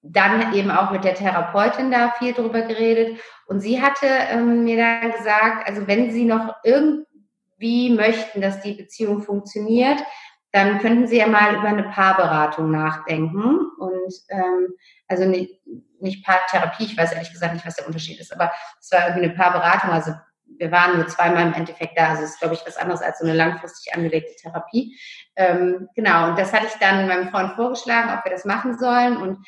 [0.02, 3.20] dann eben auch mit der Therapeutin da viel drüber geredet.
[3.46, 8.74] Und sie hatte ähm, mir dann gesagt, also wenn Sie noch irgendwie möchten, dass die
[8.74, 10.02] Beziehung funktioniert,
[10.50, 13.60] dann könnten Sie ja mal über eine Paarberatung nachdenken.
[13.78, 14.74] Und ähm,
[15.06, 15.60] also nicht,
[16.00, 19.26] nicht Paartherapie, ich weiß ehrlich gesagt nicht, was der Unterschied ist, aber es war irgendwie
[19.26, 20.12] eine Paarberatung, also
[20.58, 23.18] wir waren nur zweimal im Endeffekt da, also es ist, glaube ich, was anderes als
[23.18, 24.98] so eine langfristig angelegte Therapie.
[25.36, 29.16] Ähm, genau, und das hatte ich dann meinem Freund vorgeschlagen, ob wir das machen sollen.
[29.16, 29.46] Und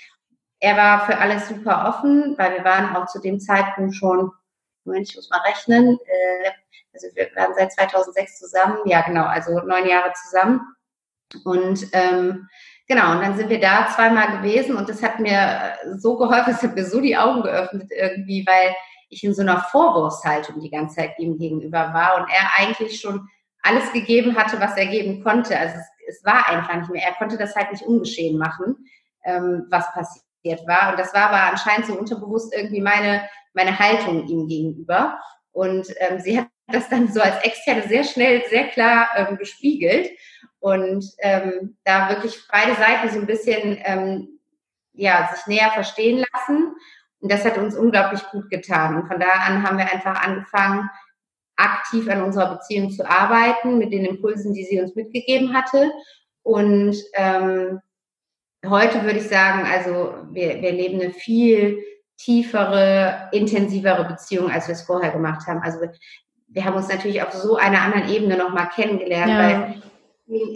[0.65, 4.33] er war für alles super offen, weil wir waren auch zu dem Zeitpunkt schon,
[4.85, 6.51] Moment, ich muss mal rechnen, äh,
[6.95, 10.63] also wir waren seit 2006 zusammen, ja genau, also neun Jahre zusammen.
[11.45, 12.49] Und ähm,
[12.89, 16.63] genau, und dann sind wir da zweimal gewesen und das hat mir so geholfen, es
[16.63, 18.75] hat mir so die Augen geöffnet irgendwie, weil
[19.11, 23.29] ich in so einer Vorwurfshaltung die ganze Zeit ihm gegenüber war und er eigentlich schon
[23.63, 25.59] alles gegeben hatte, was er geben konnte.
[25.59, 27.03] Also es, es war einfach nicht mehr.
[27.03, 28.89] Er konnte das halt nicht ungeschehen machen,
[29.25, 30.25] ähm, was passiert
[30.67, 30.91] war.
[30.91, 35.19] Und das war aber anscheinend so unterbewusst irgendwie meine, meine Haltung ihm gegenüber.
[35.53, 40.11] Und ähm, sie hat das dann so als Externe sehr schnell, sehr klar ähm, gespiegelt
[40.61, 44.41] und ähm, da wirklich beide Seiten so ein bisschen ähm,
[44.95, 46.75] ja, sich näher verstehen lassen.
[47.21, 48.97] Und das hat uns unglaublich gut getan.
[48.97, 50.89] Und von da an haben wir einfach angefangen,
[51.57, 55.93] aktiv an unserer Beziehung zu arbeiten, mit den Impulsen, die sie uns mitgegeben hatte.
[56.43, 57.81] Und ähm,
[58.69, 61.83] heute würde ich sagen, also wir, wir leben eine viel
[62.17, 65.61] tiefere, intensivere Beziehung, als wir es vorher gemacht haben.
[65.61, 65.81] Also
[66.49, 69.39] wir, haben uns natürlich auf so einer anderen Ebene nochmal kennengelernt, ja.
[69.39, 69.83] weil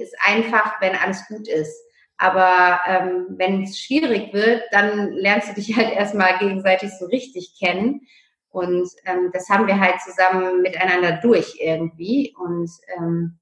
[0.01, 1.77] ist einfach, wenn alles gut ist.
[2.17, 7.55] Aber ähm, wenn es schwierig wird, dann lernst du dich halt erstmal gegenseitig so richtig
[7.59, 8.01] kennen.
[8.51, 12.35] Und ähm, das haben wir halt zusammen miteinander durch irgendwie.
[12.39, 13.38] Und ähm,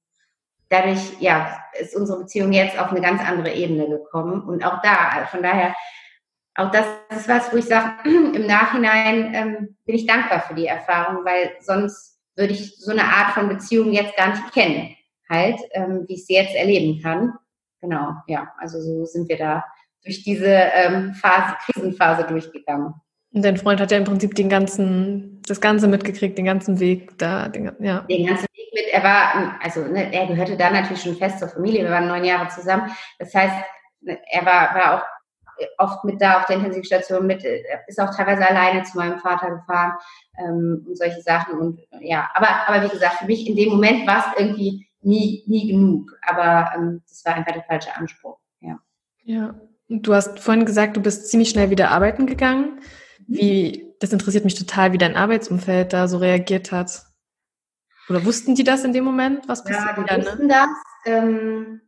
[0.69, 4.43] dadurch, ja, ist unsere Beziehung jetzt auf eine ganz andere Ebene gekommen.
[4.43, 5.75] Und auch da, von daher,
[6.55, 10.67] auch das ist was, wo ich sage, im Nachhinein ähm, bin ich dankbar für die
[10.67, 14.95] Erfahrung, weil sonst würde ich so eine Art von Beziehung jetzt gar nicht kennen,
[15.29, 17.35] halt, ähm, wie ich sie jetzt erleben kann.
[17.81, 19.65] Genau, ja, also so sind wir da
[20.03, 22.95] durch diese ähm, Phase, Krisenphase durchgegangen.
[23.33, 27.17] Und dein Freund hat ja im Prinzip den ganzen, das Ganze mitgekriegt, den ganzen Weg
[27.19, 28.01] da, den, ja.
[28.03, 31.49] Den ganzen Weg mit, er war, also ne, er gehörte da natürlich schon fest zur
[31.49, 32.91] Familie, wir waren neun Jahre zusammen.
[33.19, 33.55] Das heißt,
[34.01, 35.07] ne, er war, war auch
[35.79, 37.45] oft mit da auf der Intensivstation mit,
[37.87, 39.95] ist auch teilweise alleine zu meinem Vater gefahren
[40.39, 41.59] ähm, und solche Sachen.
[41.59, 45.45] Und ja, aber, aber wie gesagt, für mich in dem Moment war es irgendwie nie,
[45.47, 46.13] nie genug.
[46.23, 48.39] Aber ähm, das war einfach der falsche Anspruch.
[48.61, 48.79] Ja.
[49.25, 49.55] Ja.
[49.89, 52.81] Du hast vorhin gesagt, du bist ziemlich schnell wieder arbeiten gegangen.
[53.29, 57.07] Wie, das interessiert mich total, wie dein Arbeitsumfeld da so reagiert hat.
[58.09, 59.49] Oder wussten die das in dem Moment?
[59.49, 60.27] Was passiert ja, die dann, ne?
[60.27, 60.69] wussten das.
[61.07, 61.81] Ähm,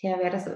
[0.00, 0.48] ja, wer das.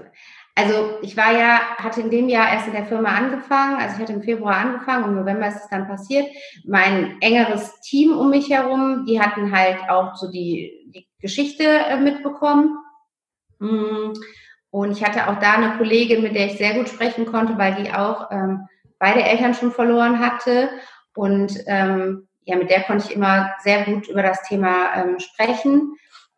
[0.55, 4.01] Also ich war ja, hatte in dem Jahr erst in der Firma angefangen, also ich
[4.01, 6.27] hatte im Februar angefangen und im November ist es dann passiert.
[6.65, 11.97] Mein engeres Team um mich herum, die hatten halt auch so die, die Geschichte äh,
[11.97, 12.77] mitbekommen.
[13.59, 14.13] Mm,
[14.71, 17.75] und ich hatte auch da eine Kollegin, mit der ich sehr gut sprechen konnte, weil
[17.75, 18.67] die auch ähm,
[19.01, 20.69] beide Eltern schon verloren hatte.
[21.15, 25.95] Und ähm, ja, mit der konnte ich immer sehr gut über das Thema ähm, sprechen.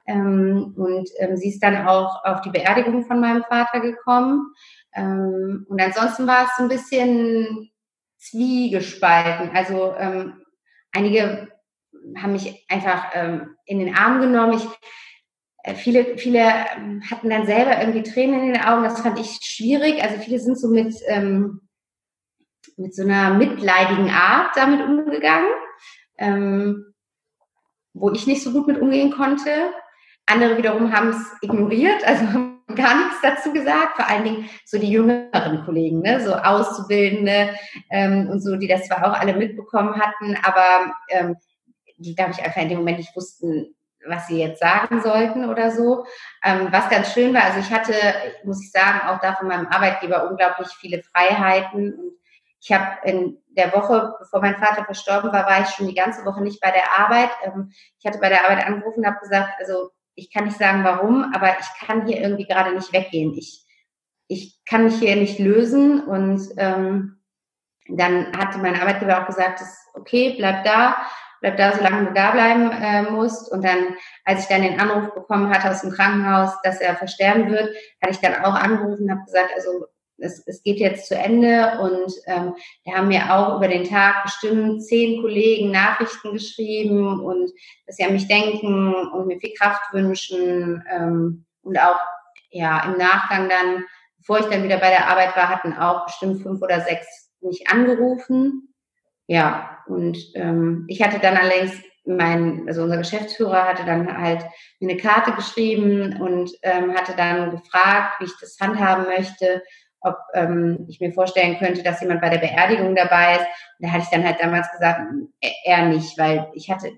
[0.07, 4.53] Ähm, und ähm, sie ist dann auch auf die Beerdigung von meinem Vater gekommen.
[4.95, 7.70] Ähm, und ansonsten war es so ein bisschen
[8.18, 9.51] zwiegespalten.
[9.55, 10.41] Also ähm,
[10.91, 11.49] einige
[12.18, 14.57] haben mich einfach ähm, in den Arm genommen.
[14.57, 14.68] Ich,
[15.64, 16.39] äh, viele, viele
[16.76, 18.84] ähm, hatten dann selber irgendwie Tränen in den Augen.
[18.84, 20.01] Das fand ich schwierig.
[20.03, 21.61] Also viele sind so mit ähm,
[22.78, 25.49] mit so einer mitleidigen Art damit umgegangen,
[26.18, 26.93] ähm,
[27.93, 29.49] wo ich nicht so gut mit umgehen konnte.
[30.26, 34.80] Andere wiederum haben es ignoriert, also haben gar nichts dazu gesagt, vor allen Dingen so
[34.80, 37.49] die jüngeren Kollegen, ne, so Auszubildende
[37.91, 41.36] ähm, und so, die das zwar auch alle mitbekommen hatten, aber ähm,
[41.97, 45.72] die, glaube ich, einfach in dem Moment nicht wussten, was sie jetzt sagen sollten oder
[45.72, 46.05] so.
[46.43, 47.93] Ähm, was ganz schön war, also ich hatte,
[48.43, 51.93] muss ich sagen, auch da von meinem Arbeitgeber unglaublich viele Freiheiten.
[51.93, 52.14] Und
[52.64, 56.24] ich habe in der Woche, bevor mein Vater verstorben war, war ich schon die ganze
[56.24, 57.30] Woche nicht bei der Arbeit.
[57.43, 60.84] Ähm, ich hatte bei der Arbeit angerufen und habe gesagt, also ich kann nicht sagen
[60.86, 63.34] warum, aber ich kann hier irgendwie gerade nicht weggehen.
[63.38, 63.66] Ich,
[64.28, 67.22] ich kann mich hier nicht lösen und ähm,
[67.89, 70.95] dann hatte mein Arbeitgeber auch gesagt, das ist okay, bleib da,
[71.41, 73.51] bleib da, solange du da bleiben äh, musst.
[73.51, 77.51] Und dann, als ich dann den Anruf bekommen hatte aus dem Krankenhaus, dass er versterben
[77.51, 79.86] wird, hatte ich dann auch angerufen und habe gesagt, also
[80.18, 84.24] es, es geht jetzt zu Ende und ähm, wir haben mir auch über den Tag
[84.24, 87.51] bestimmt zehn Kollegen Nachrichten geschrieben und
[87.86, 91.99] dass sie an mich denken und mir viel Kraft wünschen ähm, und auch
[92.51, 93.86] ja im Nachgang dann,
[94.18, 97.68] bevor ich dann wieder bei der Arbeit war, hatten auch bestimmt fünf oder sechs mich
[97.68, 98.74] angerufen.
[99.28, 101.74] Ja, und ähm, ich hatte dann allerdings
[102.05, 104.43] mein, also unser Geschäftsführer hatte dann halt
[104.80, 109.64] mir eine Karte geschrieben und ähm, hatte dann gefragt, wie ich das handhaben möchte
[110.04, 113.45] ob ähm, ich mir vorstellen könnte, dass jemand bei der Beerdigung dabei ist.
[113.80, 115.01] Und da hatte ich dann halt damals gesagt,
[115.66, 116.91] eher nicht, weil ich hatte,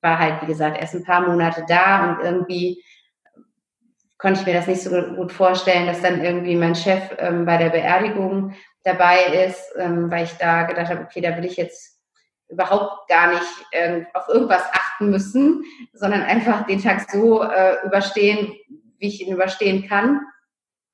[0.00, 2.82] war halt, wie gesagt, erst ein paar Monate da und irgendwie
[4.18, 7.56] konnte ich mir das nicht so gut vorstellen, dass dann irgendwie mein Chef ähm, bei
[7.56, 8.54] der Beerdigung
[8.84, 11.98] dabei ist, ähm, weil ich da gedacht habe, okay, da will ich jetzt
[12.48, 18.52] überhaupt gar nicht äh, auf irgendwas achten müssen, sondern einfach den Tag so äh, überstehen,
[18.98, 20.20] wie ich ihn überstehen kann.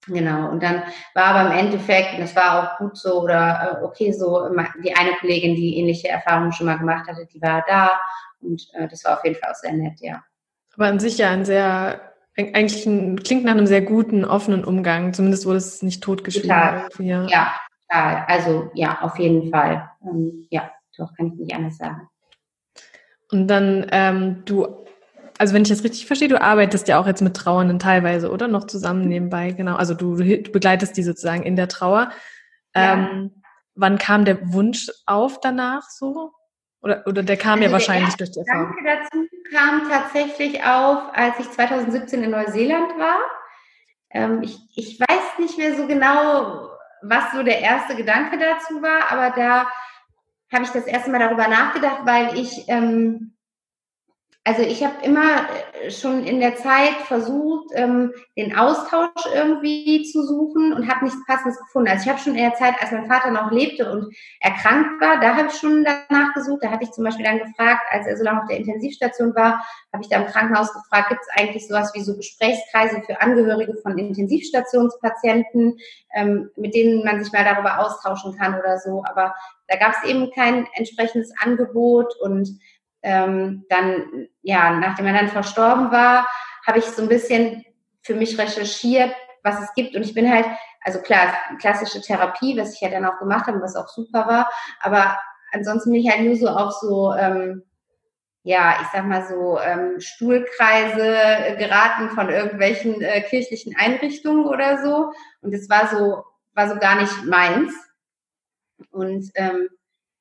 [0.08, 0.82] Genau, und dann
[1.14, 4.48] war aber im Endeffekt, und das war auch gut so oder äh, okay so,
[4.82, 8.00] die eine Kollegin, die ähnliche Erfahrungen schon mal gemacht hatte, die war da
[8.40, 10.22] und äh, das war auf jeden Fall auch sehr nett, ja.
[10.74, 12.00] Aber an sich ja ein sehr,
[12.36, 16.48] eigentlich ein, klingt nach einem sehr guten, offenen Umgang, zumindest wurde es nicht totgeschrieben.
[16.48, 16.88] Total.
[17.00, 17.26] Ja.
[17.26, 17.52] ja,
[17.88, 18.24] total.
[18.28, 19.90] Also ja, auf jeden Fall.
[20.04, 22.08] Ähm, ja, doch, kann ich nicht anders sagen.
[23.30, 24.86] Und dann, ähm, du
[25.38, 28.48] also wenn ich das richtig verstehe, du arbeitest ja auch jetzt mit Trauernden teilweise, oder?
[28.48, 29.76] Noch zusammen nebenbei, genau.
[29.76, 32.10] Also du, du begleitest die sozusagen in der Trauer.
[32.74, 32.94] Ja.
[32.94, 33.42] Ähm,
[33.74, 36.32] wann kam der Wunsch auf danach so?
[36.80, 38.74] Oder, oder der kam also ja wahrscheinlich durch die Erfahrung.
[38.76, 43.18] Danke dazu kam tatsächlich auf, als ich 2017 in Neuseeland war.
[44.10, 46.70] Ähm, ich, ich weiß nicht mehr so genau,
[47.02, 49.66] was so der erste Gedanke dazu war, aber da
[50.52, 53.36] habe ich das erste Mal darüber nachgedacht, weil ich ähm,
[54.48, 55.46] also ich habe immer
[55.82, 61.22] äh, schon in der Zeit versucht, ähm, den Austausch irgendwie zu suchen und habe nichts
[61.26, 61.90] Passendes gefunden.
[61.90, 65.20] Also ich habe schon in der Zeit, als mein Vater noch lebte und erkrankt war,
[65.20, 66.60] da habe ich schon danach gesucht.
[66.62, 69.62] Da hatte ich zum Beispiel dann gefragt, als er so lange auf der Intensivstation war,
[69.92, 73.74] habe ich da im Krankenhaus gefragt, gibt es eigentlich sowas wie so Gesprächskreise für Angehörige
[73.82, 75.78] von Intensivstationspatienten,
[76.14, 79.04] ähm, mit denen man sich mal darüber austauschen kann oder so.
[79.06, 79.34] Aber
[79.66, 82.58] da gab es eben kein entsprechendes Angebot und
[83.02, 86.26] ähm, dann, ja, nachdem er dann verstorben war,
[86.66, 87.64] habe ich so ein bisschen
[88.02, 89.94] für mich recherchiert, was es gibt.
[89.94, 90.46] Und ich bin halt,
[90.82, 94.50] also klar, klassische Therapie, was ich ja dann auch gemacht habe, was auch super war,
[94.80, 95.18] aber
[95.52, 97.62] ansonsten bin ich halt nur so auf so, ähm,
[98.42, 105.12] ja, ich sag mal so ähm, Stuhlkreise geraten von irgendwelchen äh, kirchlichen Einrichtungen oder so.
[105.42, 106.24] Und das war so,
[106.54, 107.74] war so gar nicht meins.
[108.90, 109.68] Und ähm,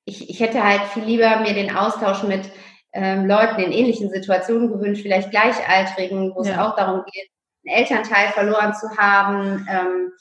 [0.03, 2.49] ich, ich hätte halt viel lieber mir den Austausch mit
[2.93, 6.51] ähm, Leuten in ähnlichen Situationen gewünscht, vielleicht Gleichaltrigen, wo ja.
[6.51, 7.29] es auch darum geht,
[7.65, 9.67] einen Elternteil verloren zu haben.
[9.69, 10.11] Ähm,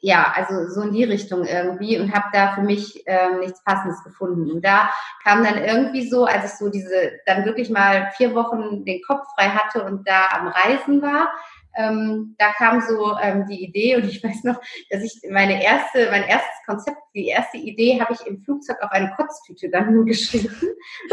[0.00, 4.02] ja, also so in die Richtung irgendwie und habe da für mich ähm, nichts Passendes
[4.04, 4.50] gefunden.
[4.50, 4.90] Und da
[5.24, 9.26] kam dann irgendwie so, als ich so diese, dann wirklich mal vier Wochen den Kopf
[9.34, 11.30] frei hatte und da am Reisen war,
[11.76, 14.60] ähm, da kam so ähm, die Idee und ich weiß noch,
[14.90, 18.90] dass ich meine erste, mein erstes Konzept, die erste Idee habe ich im Flugzeug auf
[18.90, 20.54] eine Kotztüte dann geschrieben,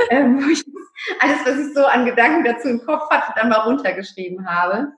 [0.09, 0.63] ähm, wo ich
[1.19, 4.93] alles, was ich so an Gedanken dazu im Kopf hatte, dann mal runtergeschrieben habe.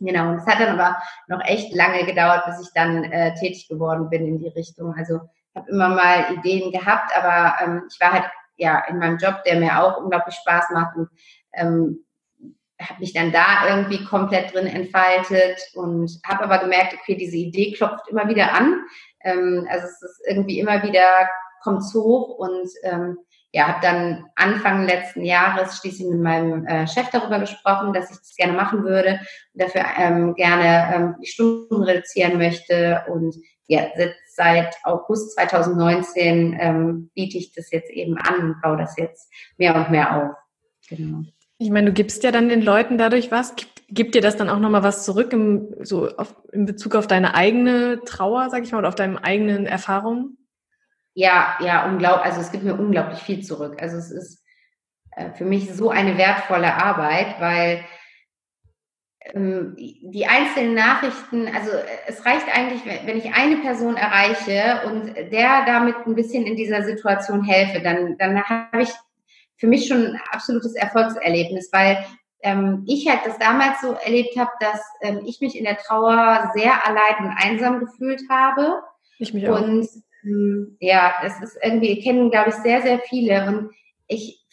[0.00, 0.96] Genau, und es hat dann aber
[1.28, 4.94] noch echt lange gedauert, bis ich dann äh, tätig geworden bin in die Richtung.
[4.96, 5.20] Also
[5.52, 8.24] ich habe immer mal Ideen gehabt, aber ähm, ich war halt
[8.56, 11.08] ja in meinem Job, der mir auch unglaublich Spaß macht und
[11.52, 12.04] ähm,
[12.80, 17.72] habe mich dann da irgendwie komplett drin entfaltet und habe aber gemerkt, okay, diese Idee
[17.72, 18.80] klopft immer wieder an.
[19.22, 21.28] Ähm, also es ist irgendwie immer wieder,
[21.62, 23.18] kommt es hoch und ähm,
[23.52, 28.18] ja, habe dann Anfang letzten Jahres schließlich mit meinem äh, Chef darüber gesprochen, dass ich
[28.18, 29.20] das gerne machen würde
[29.54, 33.34] und dafür ähm, gerne ähm, die Stunden reduzieren möchte und
[33.66, 33.86] ja,
[34.28, 39.76] seit August 2019 ähm, biete ich das jetzt eben an und baue das jetzt mehr
[39.76, 40.36] und mehr auf.
[40.88, 41.22] Genau.
[41.60, 43.54] Ich meine, du gibst ja dann den Leuten dadurch was.
[43.90, 47.34] Gibt dir das dann auch nochmal was zurück im, so auf, in Bezug auf deine
[47.34, 50.38] eigene Trauer, sag ich mal, oder auf deine eigenen Erfahrungen?
[51.12, 52.24] Ja, ja, unglaublich.
[52.24, 53.76] Also es gibt mir unglaublich viel zurück.
[53.82, 54.42] Also es ist
[55.10, 57.84] äh, für mich so eine wertvolle Arbeit, weil
[59.34, 65.14] ähm, die einzelnen Nachrichten, also äh, es reicht eigentlich, wenn ich eine Person erreiche und
[65.14, 68.88] der damit ein bisschen in dieser Situation helfe, dann, dann habe ich
[69.60, 72.04] für mich schon ein absolutes Erfolgserlebnis, weil
[72.42, 76.50] ähm, ich halt das damals so erlebt habe, dass ähm, ich mich in der Trauer
[76.54, 78.82] sehr allein und einsam gefühlt habe.
[79.18, 79.60] Ich mich auch.
[79.60, 79.86] Und
[80.24, 83.46] ähm, ja, das ist irgendwie, kennen, glaube ich, sehr, sehr viele.
[83.46, 83.70] Und
[84.08, 84.46] ich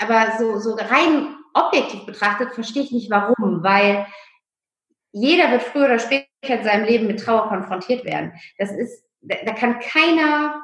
[0.00, 4.06] aber so, so rein objektiv betrachtet verstehe ich nicht warum, weil
[5.12, 8.32] jeder wird früher oder später in seinem Leben mit Trauer konfrontiert werden.
[8.58, 10.60] Das ist, da kann keiner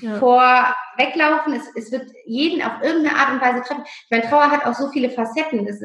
[0.00, 0.16] ja.
[0.16, 1.54] vor weglaufen.
[1.54, 3.84] Es, es wird jeden auf irgendeine Art und Weise treffen.
[3.84, 5.66] Ich meine, Trauer hat auch so viele Facetten.
[5.66, 5.82] Ist,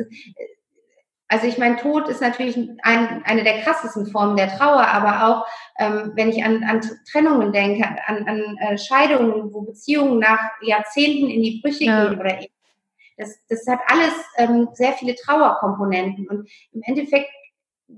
[1.27, 5.47] also ich meine, Tod ist natürlich ein, eine der krassesten Formen der Trauer, aber auch
[5.79, 11.29] ähm, wenn ich an, an Trennungen denke, an, an äh, Scheidungen, wo Beziehungen nach Jahrzehnten
[11.29, 12.09] in die Brüche ja.
[12.09, 12.37] gehen oder
[13.17, 17.29] das, das hat alles ähm, sehr viele Trauerkomponenten und im Endeffekt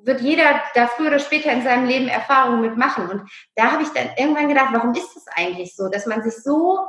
[0.04, 3.10] wird jeder da früher oder später in seinem Leben Erfahrungen mitmachen.
[3.10, 6.36] Und da habe ich dann irgendwann gedacht, warum ist das eigentlich so, dass man sich
[6.44, 6.80] so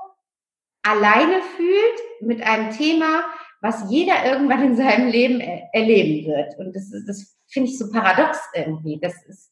[0.83, 3.25] alleine fühlt mit einem Thema,
[3.61, 6.59] was jeder irgendwann in seinem Leben er erleben wird.
[6.59, 8.99] Und das, das finde ich so paradox irgendwie.
[9.01, 9.51] Das ist,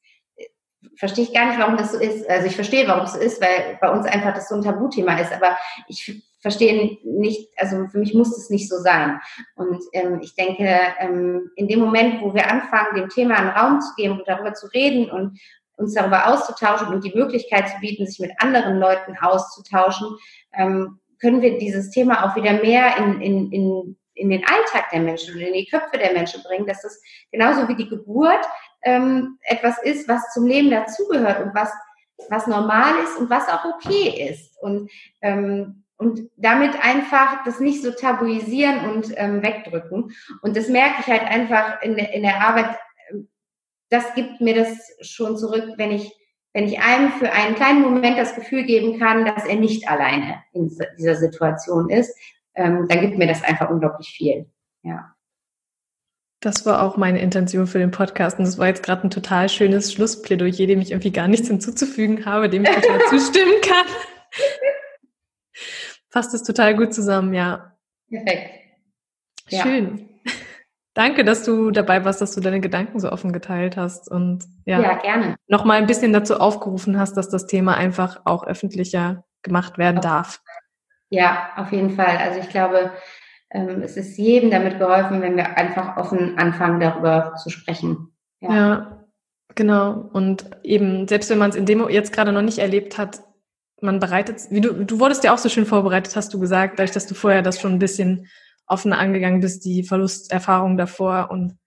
[0.96, 2.28] verstehe ich gar nicht, warum das so ist.
[2.28, 5.18] Also ich verstehe, warum es so ist, weil bei uns einfach das so ein Tabuthema
[5.18, 5.32] ist.
[5.32, 5.57] Aber
[5.88, 9.20] ich verstehe nicht, also für mich muss es nicht so sein.
[9.55, 13.80] Und ähm, ich denke, ähm, in dem Moment, wo wir anfangen, dem Thema einen Raum
[13.80, 15.38] zu geben und darüber zu reden und
[15.76, 20.16] uns darüber auszutauschen und die Möglichkeit zu bieten, sich mit anderen Leuten auszutauschen,
[20.53, 25.01] ähm, können wir dieses Thema auch wieder mehr in, in, in, in den Alltag der
[25.01, 28.45] Menschen und in die Köpfe der Menschen bringen, dass das genauso wie die Geburt
[28.82, 31.70] ähm, etwas ist, was zum Leben dazugehört und was,
[32.28, 34.61] was normal ist und was auch okay ist.
[34.61, 34.90] Und
[35.20, 40.12] ähm, und damit einfach das nicht so tabuisieren und ähm, wegdrücken.
[40.43, 42.76] Und das merke ich halt einfach in, in der Arbeit.
[43.11, 43.28] Ähm,
[43.88, 46.12] das gibt mir das schon zurück, wenn ich,
[46.53, 50.43] wenn ich einem für einen kleinen Moment das Gefühl geben kann, dass er nicht alleine
[50.53, 52.16] in dieser Situation ist,
[52.55, 54.47] ähm, dann gibt mir das einfach unglaublich viel.
[54.82, 55.14] Ja.
[56.40, 58.38] Das war auch meine Intention für den Podcast.
[58.38, 62.26] Und das war jetzt gerade ein total schönes Schlussplädoyer, dem ich irgendwie gar nichts hinzuzufügen
[62.26, 63.86] habe, dem ich total zustimmen kann
[66.12, 67.72] fasst es total gut zusammen, ja.
[68.08, 68.50] Perfekt.
[69.48, 69.62] Ja.
[69.62, 70.08] Schön.
[70.94, 74.80] Danke, dass du dabei warst, dass du deine Gedanken so offen geteilt hast und ja,
[74.80, 75.36] ja gerne.
[75.48, 79.98] noch mal ein bisschen dazu aufgerufen hast, dass das Thema einfach auch öffentlicher gemacht werden
[79.98, 80.42] auf darf.
[81.08, 82.18] Ja, auf jeden Fall.
[82.18, 82.92] Also ich glaube,
[83.50, 88.14] ähm, es ist jedem damit geholfen, wenn wir einfach offen anfangen, darüber zu sprechen.
[88.40, 89.06] Ja, ja
[89.54, 90.10] genau.
[90.12, 93.22] Und eben, selbst wenn man es in dem jetzt gerade noch nicht erlebt hat,
[93.82, 96.92] man bereitet, wie du, du wurdest ja auch so schön vorbereitet, hast du gesagt, dadurch,
[96.92, 98.28] dass du vorher das schon ein bisschen
[98.66, 101.58] offener angegangen bist, die Verlusterfahrung davor und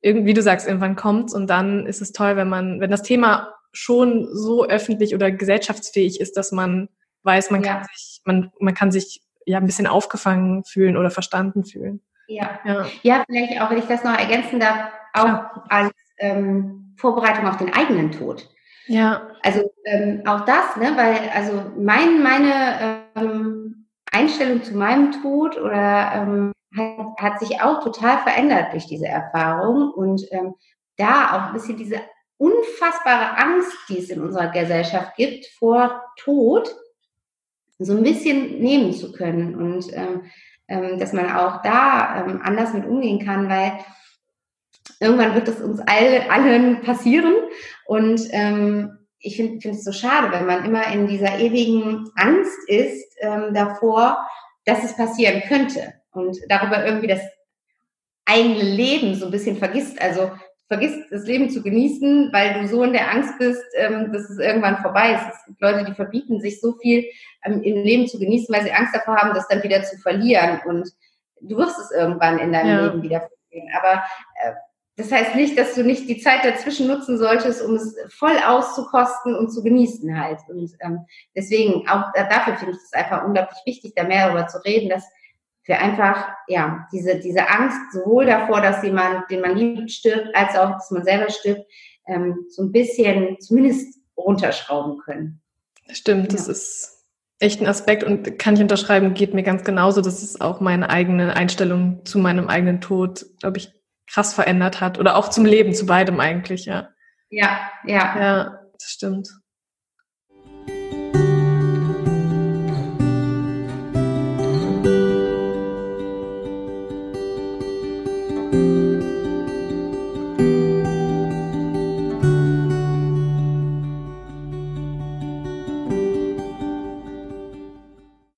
[0.00, 3.54] irgendwie, du sagst, irgendwann kommt's und dann ist es toll, wenn man, wenn das Thema
[3.72, 6.88] schon so öffentlich oder gesellschaftsfähig ist, dass man
[7.22, 7.74] weiß, man ja.
[7.74, 12.00] kann sich, man, man kann sich ja ein bisschen aufgefangen fühlen oder verstanden fühlen.
[12.28, 12.60] Ja.
[12.64, 12.86] ja.
[13.02, 15.64] Ja, vielleicht auch, wenn ich das noch ergänzen darf, auch ja.
[15.68, 18.48] als ähm, Vorbereitung auf den eigenen Tod.
[18.88, 19.28] Ja.
[19.42, 26.12] Also ähm, auch das, ne, weil also mein, meine ähm, Einstellung zu meinem Tod oder
[26.14, 30.54] ähm, hat, hat sich auch total verändert durch diese Erfahrung und ähm,
[30.96, 32.00] da auch ein bisschen diese
[32.38, 36.74] unfassbare Angst, die es in unserer Gesellschaft gibt vor Tod,
[37.78, 40.22] so ein bisschen nehmen zu können und ähm,
[40.66, 43.72] ähm, dass man auch da ähm, anders mit umgehen kann, weil
[45.00, 47.34] irgendwann wird es uns all, allen passieren.
[47.86, 52.68] Und ähm, ich finde find es so schade, wenn man immer in dieser ewigen Angst
[52.68, 54.18] ist ähm, davor,
[54.64, 57.22] dass es passieren könnte und darüber irgendwie das
[58.24, 60.00] eigene Leben so ein bisschen vergisst.
[60.00, 60.30] Also
[60.68, 64.38] vergisst das Leben zu genießen, weil du so in der Angst bist, ähm, dass es
[64.38, 65.34] irgendwann vorbei ist.
[65.34, 67.06] Es gibt Leute, die verbieten sich so viel
[67.44, 70.60] ähm, im Leben zu genießen, weil sie Angst davor haben, das dann wieder zu verlieren.
[70.66, 70.90] Und
[71.40, 72.86] du wirst es irgendwann in deinem ja.
[72.86, 73.72] Leben wieder verlieren.
[73.78, 74.04] Aber
[74.42, 74.52] äh,
[74.98, 79.36] das heißt nicht, dass du nicht die Zeit dazwischen nutzen solltest, um es voll auszukosten
[79.36, 80.40] und zu genießen halt.
[80.48, 84.58] Und ähm, deswegen, auch dafür finde ich es einfach unglaublich wichtig, da mehr darüber zu
[84.64, 85.04] reden, dass
[85.66, 90.56] wir einfach, ja, diese, diese Angst sowohl davor, dass jemand, den man liebt, stirbt, als
[90.56, 91.64] auch, dass man selber stirbt,
[92.08, 95.40] ähm, so ein bisschen zumindest runterschrauben können.
[95.92, 96.38] Stimmt, ja.
[96.38, 97.06] das ist
[97.38, 100.00] echt ein Aspekt und kann ich unterschreiben, geht mir ganz genauso.
[100.00, 103.77] Das ist auch meine eigene Einstellung zu meinem eigenen Tod, glaube ich,
[104.10, 104.98] krass verändert hat.
[104.98, 106.88] Oder auch zum Leben, zu beidem eigentlich, ja.
[107.30, 108.18] Ja, ja.
[108.18, 109.28] Ja, das stimmt.